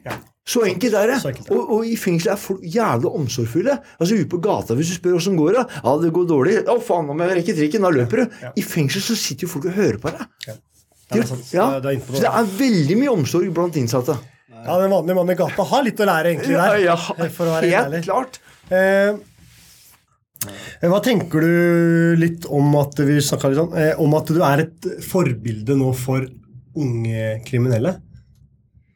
Så 0.48 0.62
enkelt 0.64 0.96
er 0.96 1.12
det. 1.12 1.18
Enkelt 1.20 1.50
ja. 1.50 1.54
Og, 1.54 1.72
og 1.76 1.86
i 1.86 1.94
fengsel 2.00 2.32
er 2.32 2.40
folk 2.40 2.64
jævlig 2.64 3.10
omsorgsfulle. 3.20 3.76
Altså 4.00 4.16
Ute 4.16 4.30
på 4.32 4.40
gata, 4.42 4.74
hvis 4.74 4.90
du 4.90 4.96
spør 4.96 5.18
åssen 5.18 5.36
går 5.38 5.58
det 5.58 5.64
Ja, 5.76 5.92
det 6.00 6.10
går 6.16 6.26
dårlig. 6.30 6.56
Å, 6.64 6.78
faen, 6.82 7.06
nå 7.06 7.14
må 7.14 7.28
jeg 7.28 7.38
rekke 7.42 7.56
trikken. 7.58 7.84
Da 7.84 7.92
løper 7.94 8.24
du. 8.24 8.38
I 8.56 8.64
fengsel 8.64 9.04
så 9.04 9.18
sitter 9.20 9.46
jo 9.46 9.52
folk 9.52 9.68
og 9.68 9.76
hører 9.76 10.00
på 10.02 10.14
deg. 10.16 10.56
Ja, 11.08 11.22
det 11.22 11.30
er. 11.30 11.44
Ja, 11.56 11.66
det, 11.80 11.86
er 11.88 11.94
inne 11.96 12.04
på 12.04 12.16
så 12.18 12.24
det 12.26 12.32
er 12.36 12.50
veldig 12.58 12.96
mye 13.00 13.12
omsorg 13.14 13.48
blant 13.56 13.78
innsatte. 13.80 14.18
Ja, 14.52 14.74
Den 14.82 14.92
vanlige 14.92 15.16
mannen 15.16 15.32
i 15.32 15.38
gata 15.38 15.64
har 15.70 15.84
litt 15.86 16.00
å 16.02 16.08
lære, 16.08 16.34
egentlig. 16.34 16.52
Ja, 16.56 16.66
der, 16.68 16.82
ja, 16.84 16.96
for 17.32 17.48
å 17.48 17.54
være 17.54 17.70
helt 17.70 17.86
ærlig. 17.86 18.02
klart. 18.04 18.40
Eh, 18.68 19.16
hva 20.88 20.98
tenker 21.02 21.42
du 21.42 22.16
litt 22.20 22.44
om 22.54 22.74
at 22.78 23.00
vi 23.00 23.16
snakket 23.24 23.54
litt 23.54 23.62
om, 23.62 23.72
eh, 23.78 23.94
om 24.02 24.14
at 24.18 24.28
du 24.34 24.42
er 24.44 24.66
et 24.66 24.90
forbilde 25.06 25.78
nå 25.78 25.94
for 25.96 26.26
unge 26.78 27.38
kriminelle? 27.48 27.96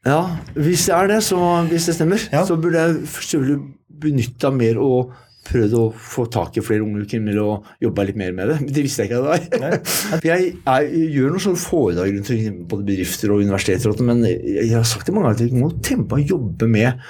Ja, 0.07 0.21
hvis 0.59 0.87
det 0.91 0.95
er 0.99 1.11
det, 1.15 1.21
så 1.23 1.39
hvis 1.71 1.87
det 1.89 1.97
stemmer, 1.97 2.29
Ja. 2.33 2.45
så 2.45 2.59
burde 2.61 2.79
jeg 2.79 3.07
selvfølgelig 3.07 3.61
benytta 4.03 4.51
mer 4.55 4.79
og 4.83 5.13
prøvd 5.49 5.77
å 5.79 5.85
få 5.93 6.27
tak 6.33 6.59
i 6.59 6.65
flere 6.65 6.85
unge 6.85 7.07
kriminelle 7.11 7.45
og 7.45 7.71
jobba 7.83 8.07
litt 8.09 8.19
mer 8.21 8.35
med 8.37 8.53
det. 8.53 8.59
Men 8.63 8.75
det 8.77 8.85
visste 8.87 9.05
jeg 9.05 9.11
ikke 9.11 9.23
at 9.23 9.49
det 9.55 9.63
var. 9.63 10.21
Jeg, 10.27 10.53
jeg 10.63 11.07
gjør 11.17 11.33
noen 11.35 11.47
sånne 11.47 11.63
foredrag 11.63 12.13
rundt 12.17 12.69
både 12.71 12.87
bedrifter 12.93 13.35
og 13.35 13.43
universiteter, 13.43 14.05
men 14.07 14.23
jeg 14.29 14.71
har 14.75 14.87
sagt 14.89 15.09
det 15.09 15.17
mange 15.17 15.33
ganger 15.33 15.41
at 15.41 15.49
vi 15.49 15.65
må 15.65 15.73
tenke 15.83 16.09
på 16.13 16.21
å 16.21 16.29
jobbe 16.35 16.71
med 16.71 17.03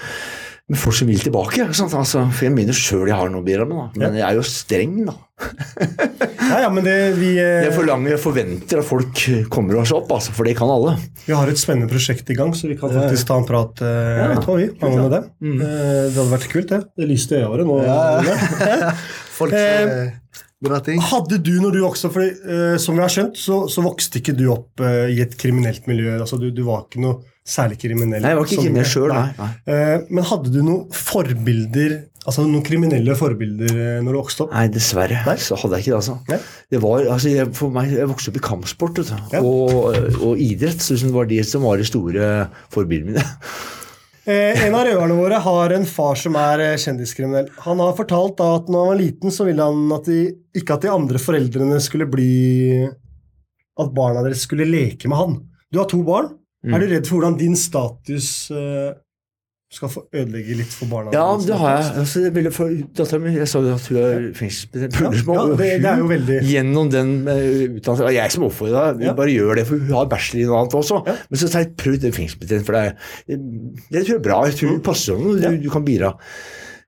med 0.73 0.79
folk 0.81 0.97
som 0.97 1.11
vil 1.11 1.21
tilbake. 1.21 1.67
Altså, 1.67 1.89
for 2.33 2.47
Jeg 2.47 2.55
mener 2.55 2.77
sjøl 2.77 3.11
jeg 3.11 3.19
har 3.19 3.29
noe 3.33 3.43
å 3.43 3.47
bidra 3.47 3.67
med, 3.69 3.77
da. 3.77 3.87
men 4.01 4.19
jeg 4.21 4.25
er 4.29 4.39
jo 4.39 4.45
streng, 4.47 4.95
da. 5.09 5.17
Ja, 6.53 6.59
ja, 6.65 6.69
men 6.73 6.85
det, 6.85 6.95
vi, 7.17 7.31
eh, 7.41 7.65
Jeg 7.67 7.75
forlanger, 7.77 8.13
jeg 8.15 8.21
forventer 8.21 8.83
at 8.83 8.87
folk 8.89 9.23
kommer 9.53 9.79
seg 9.89 9.99
opp, 10.03 10.11
altså, 10.19 10.35
for 10.37 10.49
det 10.49 10.57
kan 10.59 10.71
alle. 10.73 10.97
vi 11.25 11.35
har 11.37 11.49
et 11.49 11.61
spennende 11.61 11.89
prosjekt 11.91 12.29
i 12.33 12.37
gang, 12.39 12.53
så 12.57 12.69
vi 12.69 12.77
kan 12.81 12.93
faktisk 12.93 13.29
ta 13.31 13.39
en 13.41 13.47
prat 13.49 13.83
eh, 13.87 14.23
etterpå, 14.27 14.57
vi, 14.61 14.69
angående 14.83 15.13
det. 15.17 15.23
Mm. 15.41 15.61
Eh, 15.61 16.01
det 16.11 16.19
hadde 16.19 16.33
vært 16.35 16.49
kult, 16.53 16.73
det. 16.75 16.83
Det 16.99 17.09
lyste 17.09 17.39
i 17.39 17.43
øya 17.43 17.53
våre 17.55 17.69
nå. 17.69 17.79
Ja. 18.73 18.93
Folk 19.33 19.55
Eh. 19.57 20.11
Hadde 20.63 21.41
du, 21.43 21.57
når 21.59 21.75
du 21.75 21.81
vokste 21.83 22.07
fordi 22.13 22.29
eh, 22.47 22.77
som 22.79 22.95
vi 22.95 23.03
har 23.03 23.11
skjønt, 23.11 23.35
så, 23.41 23.65
så 23.67 23.83
vokste 23.83 24.21
ikke 24.21 24.35
du 24.39 24.45
opp 24.53 24.79
eh, 24.85 25.11
i 25.11 25.19
et 25.25 25.35
kriminelt 25.41 25.89
miljø. 25.91 26.13
altså 26.21 26.39
Du, 26.39 26.53
du 26.55 26.63
var 26.69 26.85
ikke 26.85 27.03
noe 27.03 27.19
særlig 27.43 27.81
kriminell. 27.83 28.23
Nei, 28.23 28.31
jeg 28.31 28.39
var 28.39 28.47
ikke 28.47 28.63
kriminell 28.63 28.87
sjøl. 28.87 29.15
Eh, 29.67 30.05
men 30.07 30.29
hadde 30.29 30.53
du 30.55 30.61
noen 30.63 30.85
forbilder, 30.95 31.97
altså 32.27 32.45
noen 32.47 32.65
kriminelle 32.67 33.17
forbilder 33.19 33.73
eh, 33.73 33.99
når 34.05 34.15
du 34.15 34.19
vokste 34.21 34.45
opp? 34.47 34.55
Nei, 34.55 34.69
dessverre. 34.73 35.21
Nei? 35.27 35.37
Så 35.43 35.59
hadde 35.59 35.79
jeg 35.79 35.87
ikke 35.87 35.93
det, 35.93 36.01
altså. 36.01 36.17
Nei? 36.31 36.39
Det 36.73 36.81
var, 36.85 37.05
altså 37.17 37.33
jeg, 37.35 37.51
for 37.59 37.75
meg, 37.75 37.93
jeg 37.97 38.11
vokste 38.11 38.33
opp 38.33 38.41
i 38.41 38.47
kampsport 38.49 39.03
vet 39.03 39.13
du, 39.13 39.37
Ja. 39.37 39.43
og, 39.43 39.93
og 40.23 40.43
idrett. 40.43 40.81
Så 40.83 40.95
liksom 40.97 41.11
det 41.13 41.19
var 41.19 41.31
de 41.31 41.41
som 41.47 41.67
var 41.67 41.83
de 41.83 41.87
store 41.89 42.33
forbildene 42.75 43.15
mine. 43.15 43.29
Eh, 44.23 44.55
en 44.69 44.75
av 44.79 44.85
røverne 44.87 45.17
våre 45.19 45.39
har 45.43 45.73
en 45.75 45.83
far 45.83 46.15
som 46.15 46.37
er 46.39 46.61
eh, 46.63 46.77
kjendiskriminell. 46.79 47.49
Han 47.65 47.81
har 47.83 47.97
fortalt 47.99 48.37
da 48.39 48.53
at 48.55 48.69
når 48.71 48.85
han 48.85 48.91
var 48.93 48.99
liten, 49.01 49.33
så 49.35 49.43
ville 49.49 49.65
han 49.67 49.81
at 49.97 50.07
de, 50.07 50.19
ikke 50.61 50.77
at 50.77 50.85
de 50.85 50.93
andre 50.93 51.19
foreldrene 51.19 51.81
skulle 51.83 52.07
bli 52.07 52.29
At 53.83 53.91
barna 53.97 54.23
deres 54.23 54.45
skulle 54.47 54.69
leke 54.71 55.11
med 55.11 55.19
han. 55.19 55.35
Du 55.75 55.81
har 55.81 55.89
to 55.91 55.99
barn. 56.07 56.37
Mm. 56.63 56.71
Er 56.77 56.85
du 56.85 56.93
redd 56.93 57.09
for 57.11 57.19
hvordan 57.19 57.35
din 57.41 57.59
status 57.59 58.29
eh, 58.55 58.93
skal 59.73 59.89
få 59.93 60.03
ødelegge 60.13 60.57
litt 60.59 60.73
for 60.77 60.91
barna? 60.91 61.13
Ja, 61.17 61.25
det 61.41 61.57
har 61.57 61.75
jeg. 61.79 61.91
Altså, 62.03 62.23
det 62.27 62.33
ville 62.37 62.53
for 62.53 62.69
datteren 62.99 63.23
min 63.25 63.39
Jeg 63.39 63.49
sa 63.49 63.63
jo 63.65 63.73
at 63.75 63.87
hun 63.89 63.99
er 64.03 64.27
fengselsbetjent. 64.37 64.99
Ja, 65.01 65.13
ja, 65.13 65.45
det, 65.57 65.69
det 65.83 65.91
er 65.93 66.03
jo 66.03 66.09
veldig 66.11 66.39
Gjennom 66.51 66.91
den 66.93 67.13
uh, 67.25 67.37
utdannelsen. 67.79 68.07
Og 68.11 68.15
jeg 68.19 68.35
som 68.37 68.47
oppfordrer 68.49 68.93
deg, 68.99 69.07
Ja. 69.09 69.15
bare 69.19 69.33
gjør 69.37 69.55
det, 69.63 69.67
for 69.71 69.81
hun 69.81 69.95
har 69.97 70.11
bachelor 70.13 70.43
i 70.43 70.49
noe 70.51 70.61
annet 70.63 70.79
også. 70.83 71.03
Ja. 71.09 71.15
Men 71.31 71.41
så 71.43 71.49
sa 71.53 71.63
jeg 71.65 71.73
prøv 71.81 72.01
den 72.05 72.13
fengselsbetjenten, 72.19 72.67
for 72.69 72.77
det, 72.79 72.85
er- 72.93 73.39
det 73.39 74.03
tror 74.05 74.13
jeg 74.13 74.21
er 74.21 74.27
bra. 74.29 74.43
Jeg 74.51 74.59
tror 74.61 74.77
det 74.77 74.83
passer 74.93 75.17
om 75.17 75.25
du, 75.31 75.41
Ja. 75.43 75.55
du 75.57 75.71
kan 75.73 75.85
bidra. 75.89 76.13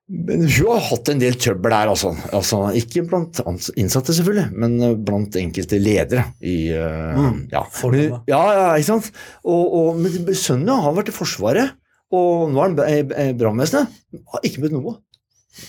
Men 0.04 0.42
hun 0.44 0.66
har 0.68 0.82
hatt 0.90 1.08
en 1.08 1.20
del 1.22 1.32
trøbbel 1.40 1.72
der, 1.72 1.88
altså. 1.88 2.10
altså 2.36 2.58
ikke 2.76 3.06
blant 3.08 3.38
innsatte, 3.80 4.12
selvfølgelig, 4.12 4.50
men 4.60 4.74
eh, 4.84 4.92
blant 5.00 5.38
enkelte 5.40 5.78
ledere 5.80 6.26
i 6.44 6.68
eh, 6.76 7.22
ja. 7.48 7.62
Men- 7.88 8.20
ja, 8.28 8.42
ja, 8.52 8.66
ikke 8.76 8.90
sant? 8.90 9.08
Og, 9.48 9.62
og, 9.80 9.96
men 10.04 10.28
sønnen 10.36 10.68
har 10.84 10.92
vært 10.98 11.08
i 11.08 11.16
Forsvaret, 11.16 11.72
og 12.12 12.50
nå 12.52 12.60
er 12.60 12.68
han 12.68 12.78
eh, 12.84 13.00
eh, 13.28 13.32
brannvesenet. 13.38 13.88
Har 14.32 14.40
ikke 14.46 14.60
møtt 14.64 14.74
noe. 14.76 14.96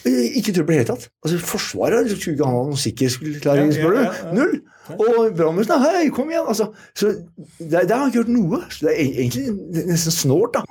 Eh, 0.06 0.38
Ikke 0.40 0.50
trøbbel 0.54 0.74
i 0.74 0.78
det 0.80 0.84
hele 0.84 0.90
tatt. 0.96 1.10
Altså, 1.24 1.38
Forsvaret 1.46 2.10
skulle 2.12 2.34
ikke 2.36 2.48
ha 2.50 2.54
noen 2.56 2.80
sikkerhetsklarering, 2.82 3.70
Ja, 3.70 3.76
ja, 3.76 3.82
spør 3.82 3.94
du. 3.94 4.00
ja, 4.02 4.14
ja. 4.18 4.32
Null. 4.34 4.56
Og 4.96 5.36
brannvesenet 5.38 5.82
Hei, 5.86 6.10
kom 6.14 6.30
igjen! 6.34 6.46
Altså, 6.50 6.68
så 6.98 7.12
der, 7.60 7.86
der 7.86 7.94
har 7.96 8.04
han 8.04 8.10
ikke 8.12 8.20
gjort 8.24 8.34
noe. 8.34 8.60
Så 8.74 8.86
det 8.88 8.94
er 8.96 9.02
e- 9.04 9.18
egentlig 9.26 9.86
nesten 9.94 10.16
snålt, 10.18 10.58
da. 10.58 10.64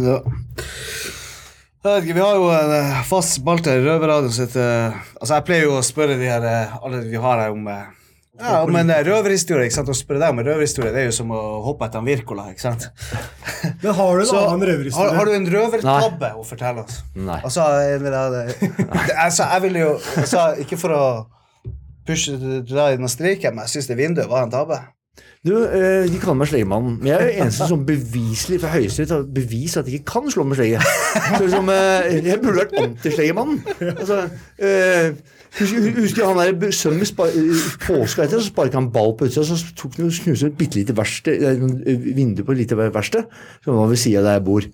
Ja. 0.00 0.18
Jeg 1.82 1.90
vet 1.96 2.04
ikke, 2.06 2.14
Vi 2.14 2.22
har 2.22 2.36
jo 2.38 2.48
en 2.54 3.04
fast 3.08 3.34
spalte 3.40 3.72
i 3.74 3.80
Røverradioen 3.82 4.30
som 4.32 4.44
heter 4.46 4.92
Altså, 5.18 5.32
jeg 5.34 5.44
pleier 5.48 5.64
jo 5.66 5.72
å 5.80 5.82
spørre 5.86 6.14
de 6.20 6.28
her 6.30 6.44
alle 6.78 7.00
de 7.02 7.10
vi 7.10 7.18
har 7.24 7.40
her 7.42 7.50
om 7.56 7.66
ja, 8.42 8.60
men 8.66 8.90
en 8.90 9.04
røverhistorie. 9.06 9.68
ikke 9.68 9.76
sant? 9.78 9.90
Å 9.92 9.96
spørre 9.96 10.22
deg 10.22 10.34
om 10.34 10.42
røverhistorie 10.42 10.92
det 10.94 11.04
er 11.04 11.10
jo 11.10 11.16
som 11.16 11.30
å 11.34 11.42
hoppe 11.66 11.86
etter 11.88 12.02
en 12.02 12.08
Wirkola. 12.10 12.48
ikke 12.52 12.64
sant? 12.66 12.88
Men 13.82 13.94
har 13.98 14.16
du 14.16 14.22
en 14.24 14.30
Så, 14.30 14.38
annen 14.40 14.64
har, 14.64 14.72
røverhistorie? 14.72 15.16
har 15.18 15.28
du 15.30 15.36
en 15.36 15.50
røvertabbe 15.56 16.32
å 16.38 16.46
fortelle 16.46 16.84
oss? 16.86 17.02
Nei. 17.14 17.38
Altså, 17.42 17.66
altså, 19.26 19.46
jeg 19.52 19.62
vil 19.68 19.78
jo 19.82 19.92
altså, 20.16 20.46
Ikke 20.64 20.80
for 20.80 20.96
å 20.96 21.04
pushe 22.06 22.34
dra 22.66 22.90
i 22.92 22.98
noen 22.98 23.12
striker, 23.12 23.54
men 23.54 23.66
jeg 23.68 23.76
syns 23.76 23.92
det 23.92 24.00
vinduet 24.00 24.30
var 24.30 24.46
en 24.48 24.52
tabbe. 24.52 24.80
Du, 25.42 25.52
eh, 25.66 26.06
De 26.06 26.18
kaller 26.22 26.38
meg 26.38 26.48
Slegemannen, 26.52 26.96
men 27.00 27.08
jeg 27.10 27.18
er 27.18 27.26
jo 27.26 27.44
eneste 27.44 27.66
som 27.70 27.80
beviselig 27.86 28.60
fra 28.62 28.70
Høyesterett 28.76 29.10
har 29.10 29.24
bevist 29.26 29.80
at 29.80 29.88
jeg 29.90 30.00
ikke 30.00 30.12
kan 30.14 30.30
slå 30.30 30.44
med 30.46 30.58
slegge. 30.58 30.82
Så 31.34 31.40
liksom, 31.42 31.70
eh, 31.74 32.18
Jeg 32.28 32.38
burde 32.42 32.62
vært 32.62 32.76
antislegemannen. 32.78 33.58
Altså, 33.90 34.20
eh, 34.62 35.12
husker, 35.58 36.00
husker 36.00 36.28
han 36.28 36.40
der 36.60 36.74
sønnen 36.74 37.02
min 37.02 37.56
påska 37.86 38.26
etter, 38.26 38.40
så 38.40 38.48
sparket 38.48 38.78
han 38.78 38.90
ball 38.94 39.16
på 39.18 39.28
utsida, 39.28 39.44
så 39.48 39.74
tok 39.76 39.98
han 39.98 40.08
og 40.08 40.20
knuste 40.24 40.48
et 40.48 40.58
bitte 40.58 40.80
lite 40.80 40.96
verksted, 40.96 41.42
eh, 41.44 41.66
eh, 41.92 42.06
vindu 42.16 42.44
på 42.44 42.54
et 42.54 42.62
lite 42.64 42.78
verksted, 42.78 43.28
som 43.64 43.76
var 43.76 43.92
ved 43.92 44.00
sida 44.00 44.22
der 44.24 44.38
jeg 44.38 44.44
bor. 44.48 44.68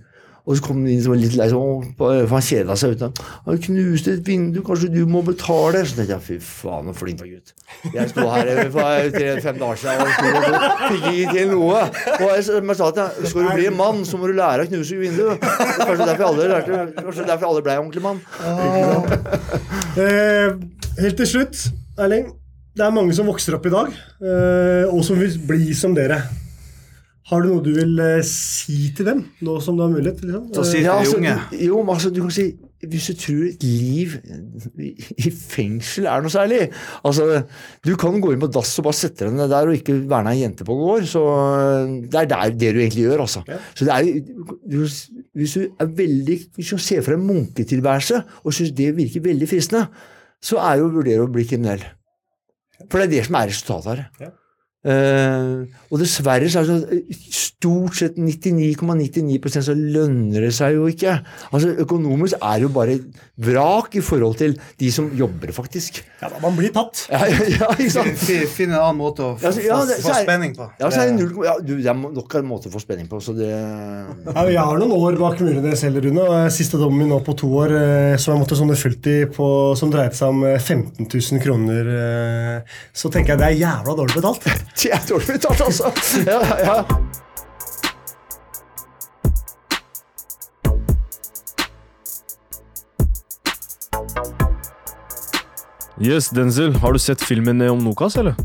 Og 0.48 0.56
så 0.56 0.64
kom 0.64 0.78
han 0.80 0.88
inn 0.88 1.02
som 1.04 1.12
var 1.12 1.18
litt 1.20 1.34
lei 1.36 1.46
seg, 1.52 1.88
for 1.98 2.32
han 2.32 2.44
kjeda 2.46 2.76
seg 2.80 2.94
ute. 2.96 3.08
'Han 3.44 3.58
knuste 3.66 4.14
et 4.16 4.24
vindu, 4.24 4.62
kanskje 4.64 4.88
du 4.94 5.02
må 5.04 5.20
betale?' 5.26 5.84
Så 5.84 5.98
tenkte 5.98 6.14
jeg 6.16 6.24
fy 6.24 6.38
faen, 6.40 6.88
så 6.88 6.94
flink 6.96 7.20
var 7.20 7.28
gutt. 7.28 7.52
Jeg 7.92 8.08
sto 8.08 8.24
her 8.32 8.48
eh, 8.54 8.70
for 8.72 9.10
tre-fem 9.12 9.60
dager 9.60 9.76
siden 9.82 10.00
og 10.00 10.08
og 10.08 10.88
fikk 10.88 11.04
ikke 11.12 11.36
til 11.36 11.52
noe. 11.52 11.84
Og 12.16 12.26
jeg, 12.32 12.48
jeg 12.48 12.78
sa 12.80 12.90
til 12.90 13.02
ham 13.04 13.28
skal 13.28 13.44
du 13.44 13.52
bli 13.58 13.68
en 13.68 13.76
mann, 13.76 14.02
så 14.08 14.16
må 14.16 14.32
du 14.32 14.34
lære 14.40 14.64
å 14.64 14.70
knuse 14.72 14.96
vindu. 14.96 15.26
Kanskje 15.42 16.08
derfor 16.08 16.30
alle 16.30 16.48
lærte, 16.54 16.82
kanskje 16.96 17.28
derfor 17.28 17.52
alle 17.52 17.64
ble 17.68 17.78
ordentlig 17.84 18.04
mann. 18.08 18.24
Eh, 19.98 20.56
helt 21.02 21.16
til 21.20 21.26
slutt, 21.26 21.68
Erling. 21.98 22.32
Det 22.78 22.84
er 22.86 22.92
mange 22.94 23.12
som 23.16 23.26
vokser 23.26 23.56
opp 23.56 23.66
i 23.66 23.72
dag, 23.74 23.88
eh, 24.22 24.84
og 24.86 25.02
som 25.04 25.18
vil 25.18 25.34
bli 25.48 25.74
som 25.74 25.96
dere. 25.96 26.22
Har 27.28 27.42
du 27.44 27.48
noe 27.50 27.60
du 27.60 27.74
vil 27.76 27.98
eh, 28.00 28.22
si 28.24 28.88
til 28.96 29.04
dem, 29.04 29.18
nå 29.44 29.58
som 29.60 29.76
du 29.76 29.82
har 29.84 29.90
mulighet? 29.92 30.22
Liksom? 30.24 30.46
Så 30.56 30.62
si- 30.64 30.80
Ja, 30.84 30.94
altså, 31.02 31.18
unge. 31.18 31.34
jo, 31.60 31.82
men 31.84 31.94
altså, 31.94 32.10
du 32.14 32.22
kan 32.24 32.30
si 32.32 32.46
Hvis 32.78 33.08
du 33.10 33.14
tror 33.18 33.40
et 33.48 33.62
liv 33.66 34.12
i 35.18 35.30
fengsel 35.34 36.06
er 36.06 36.20
noe 36.22 36.30
særlig 36.30 36.60
altså, 37.02 37.24
Du 37.84 37.96
kan 37.98 38.20
gå 38.22 38.30
inn 38.32 38.38
på 38.44 38.46
dass 38.54 38.70
og 38.78 38.86
bare 38.86 38.94
sette 38.94 39.26
deg 39.26 39.34
ned 39.34 39.50
der 39.50 39.66
og 39.66 39.74
ikke 39.74 39.96
være 40.08 40.30
ei 40.30 40.44
jente 40.44 40.62
på 40.64 40.76
noen 40.78 40.92
år. 40.94 41.08
Så 41.10 41.24
Det 42.06 42.20
er 42.22 42.30
der, 42.30 42.54
det 42.54 42.70
du 42.76 42.80
egentlig 42.84 43.04
gjør, 43.08 43.24
altså. 43.26 43.42
Ja. 43.50 43.58
Så 43.74 43.84
det 43.88 43.96
er, 43.96 44.22
du, 44.62 44.78
hvis 45.34 45.54
du 45.58 45.66
er 45.82 45.90
veldig 46.00 46.38
Hvis 46.56 46.70
du 46.70 46.78
ser 46.78 47.02
for 47.02 47.16
deg 47.16 47.26
munketilværelse 47.26 48.22
og 48.44 48.54
syns 48.54 48.72
det 48.78 48.92
virker 48.96 49.26
veldig 49.26 49.48
fristende, 49.50 49.88
så 50.40 50.62
er 50.62 50.78
jo 50.78 50.86
å 50.88 50.94
vurdere 51.00 51.26
å 51.26 51.32
bli 51.34 51.44
kriminell. 51.50 51.82
For 52.88 53.00
det 53.02 53.08
er 53.08 53.16
det 53.18 53.24
som 53.26 53.34
er 53.42 53.50
resultatet 53.50 53.90
her. 53.90 54.04
Ja. 54.22 54.30
Eh, 54.88 55.66
og 55.92 56.00
dessverre 56.00 56.48
så 56.48 56.62
er 56.62 56.68
det 56.70 56.98
eh, 57.02 57.16
stort 57.34 57.98
sett 57.98 58.16
99,99% 58.16 59.66
så 59.66 59.74
lønner 59.76 60.46
det 60.46 60.52
seg 60.56 60.76
jo 60.78 60.86
ikke. 60.88 61.18
Altså 61.52 61.74
Økonomisk 61.84 62.38
er 62.40 62.54
det 62.62 62.66
jo 62.68 62.70
bare 62.74 62.94
vrak 63.48 63.96
i 63.98 64.02
forhold 64.02 64.38
til 64.40 64.54
de 64.80 64.88
som 64.94 65.10
jobber, 65.18 65.52
faktisk. 65.54 66.00
Ja, 66.22 66.30
da, 66.32 66.40
man 66.42 66.56
blir 66.58 66.72
tatt. 66.74 67.04
Ja, 67.12 67.20
ja, 67.28 67.68
Finn 67.78 68.72
en 68.72 68.78
annen 68.78 68.98
måte 68.98 69.22
å 69.26 69.34
få, 69.38 69.44
Ja, 69.44 69.52
så- 69.54 69.64
ja, 69.66 69.78
det- 69.86 69.98
få 70.02 70.14
spenning 70.22 70.54
på. 70.56 70.70
Ja, 70.80 70.88
så 70.90 71.02
er 71.02 71.10
det, 71.12 71.18
null, 71.20 71.44
ja, 71.46 71.54
du, 71.60 71.74
det 71.76 71.86
er 71.92 71.94
nok 71.98 72.34
en 72.40 72.48
måte 72.48 72.70
å 72.70 72.74
få 72.74 72.80
spenning 72.82 73.08
på, 73.10 73.20
så 73.22 73.34
det 73.36 73.48
Ja, 73.50 74.44
jeg 74.48 74.58
har 74.58 74.78
noen 74.80 74.92
år 74.96 75.18
bak 75.20 75.38
murene 75.44 75.76
selv, 75.76 76.00
Rune. 76.04 76.22
og 76.24 76.34
eh, 76.46 76.48
Siste 76.58 76.78
dommen 76.80 76.98
min 77.04 77.12
nå 77.12 77.20
på 77.26 77.34
to 77.38 77.46
år 77.60 77.74
eh, 77.78 78.16
som 78.18 78.34
jeg 78.34 78.42
måtte 78.42 78.56
sone 78.58 78.74
fullt 78.78 79.06
i, 79.10 79.18
på, 79.34 79.48
som 79.78 79.90
dreide 79.92 80.14
seg 80.18 80.32
om 80.32 80.42
eh, 80.48 80.58
15 80.58 81.06
000 81.06 81.42
kroner, 81.44 81.92
eh, 81.98 82.78
så 82.94 83.10
tenker 83.12 83.34
jeg 83.36 83.38
det 83.42 83.48
er 83.52 83.60
jævla 83.66 83.94
dårlig 83.98 84.16
betalt. 84.18 84.48
Det 84.78 84.92
er 84.94 85.00
dårlig 85.08 85.26
betalt, 85.26 85.60
altså! 85.60 85.90
Ja, 86.22 86.38
ja. 86.62 86.82
Yes, 95.98 96.28
Denzel, 96.30 96.76
har 96.78 96.94
du 96.94 96.98
sett 97.02 97.24
filmen 97.26 97.58
om 97.66 97.82
Nokas, 97.82 98.14
eller? 98.22 98.38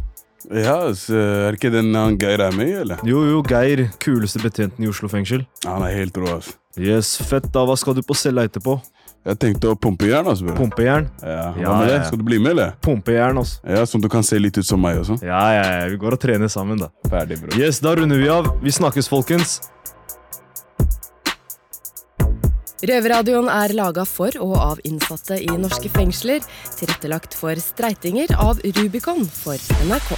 Ja, 0.49 0.79
er 0.89 1.53
ikke 1.53 1.69
den 1.71 1.93
han 1.93 2.17
Geir 2.17 2.41
er 2.41 2.57
med 2.57 2.71
i, 2.71 2.73
eller? 2.81 3.05
Jo, 3.05 3.21
jo, 3.29 3.43
Geir. 3.45 3.85
Kuleste 4.01 4.41
betjenten 4.41 4.83
i 4.83 4.89
Oslo 4.89 5.11
fengsel. 5.11 5.45
Han 5.67 5.85
er 5.85 5.93
helt 5.99 6.17
rå, 6.17 6.31
altså. 6.39 6.57
Yes, 6.81 7.13
fett 7.21 7.45
da. 7.53 7.61
Hva 7.69 7.77
skal 7.77 7.93
du 7.93 8.01
på 8.01 8.17
cella 8.17 8.47
etterpå? 8.49 8.79
Jeg 9.23 9.37
tenkte 9.39 9.69
å 9.71 9.75
pumpe 9.79 10.09
jern, 10.09 10.27
altså. 10.27 10.43
Pumpe 10.49 10.59
Pumpejern? 10.59 11.05
Ja, 11.23 11.53
Ja, 11.55 11.69
Hva 11.69 11.77
med 11.79 11.87
det? 11.87 11.95
ja. 11.95 12.03
Skal 12.09 12.19
du 12.19 12.23
bli 12.27 12.39
med, 12.43 12.51
eller? 12.51 12.73
Pumpejern, 12.83 13.37
altså. 13.39 13.59
Ja, 13.63 13.85
Sånn 13.87 14.01
du 14.03 14.09
kan 14.11 14.23
se 14.27 14.39
litt 14.39 14.57
ut 14.57 14.67
som 14.67 14.81
meg 14.83 14.97
også. 14.99 15.15
Ja, 15.23 15.43
ja, 15.55 15.63
ja. 15.79 15.85
Vi 15.93 15.97
går 16.01 16.17
og 16.17 16.19
trener 16.19 16.51
sammen, 16.51 16.77
da. 16.81 16.89
Ferdig, 17.07 17.39
bro. 17.39 17.55
Yes, 17.57 17.79
da 17.79 17.95
runder 17.95 18.19
vi 18.19 18.27
av. 18.27 18.51
Vi 18.61 18.71
snakkes, 18.75 19.07
folkens. 19.07 19.61
Røverradioen 22.83 23.47
er 23.47 23.71
laga 23.71 24.03
for 24.03 24.35
og 24.43 24.57
av 24.59 24.79
innsatte 24.83 25.37
i 25.39 25.47
norske 25.55 25.87
fengsler. 25.87 26.43
Tilrettelagt 26.75 27.33
for 27.39 27.55
streitinger 27.63 28.35
av 28.35 28.59
Rubicon 28.75 29.23
for 29.23 29.55
NRK. 29.87 30.17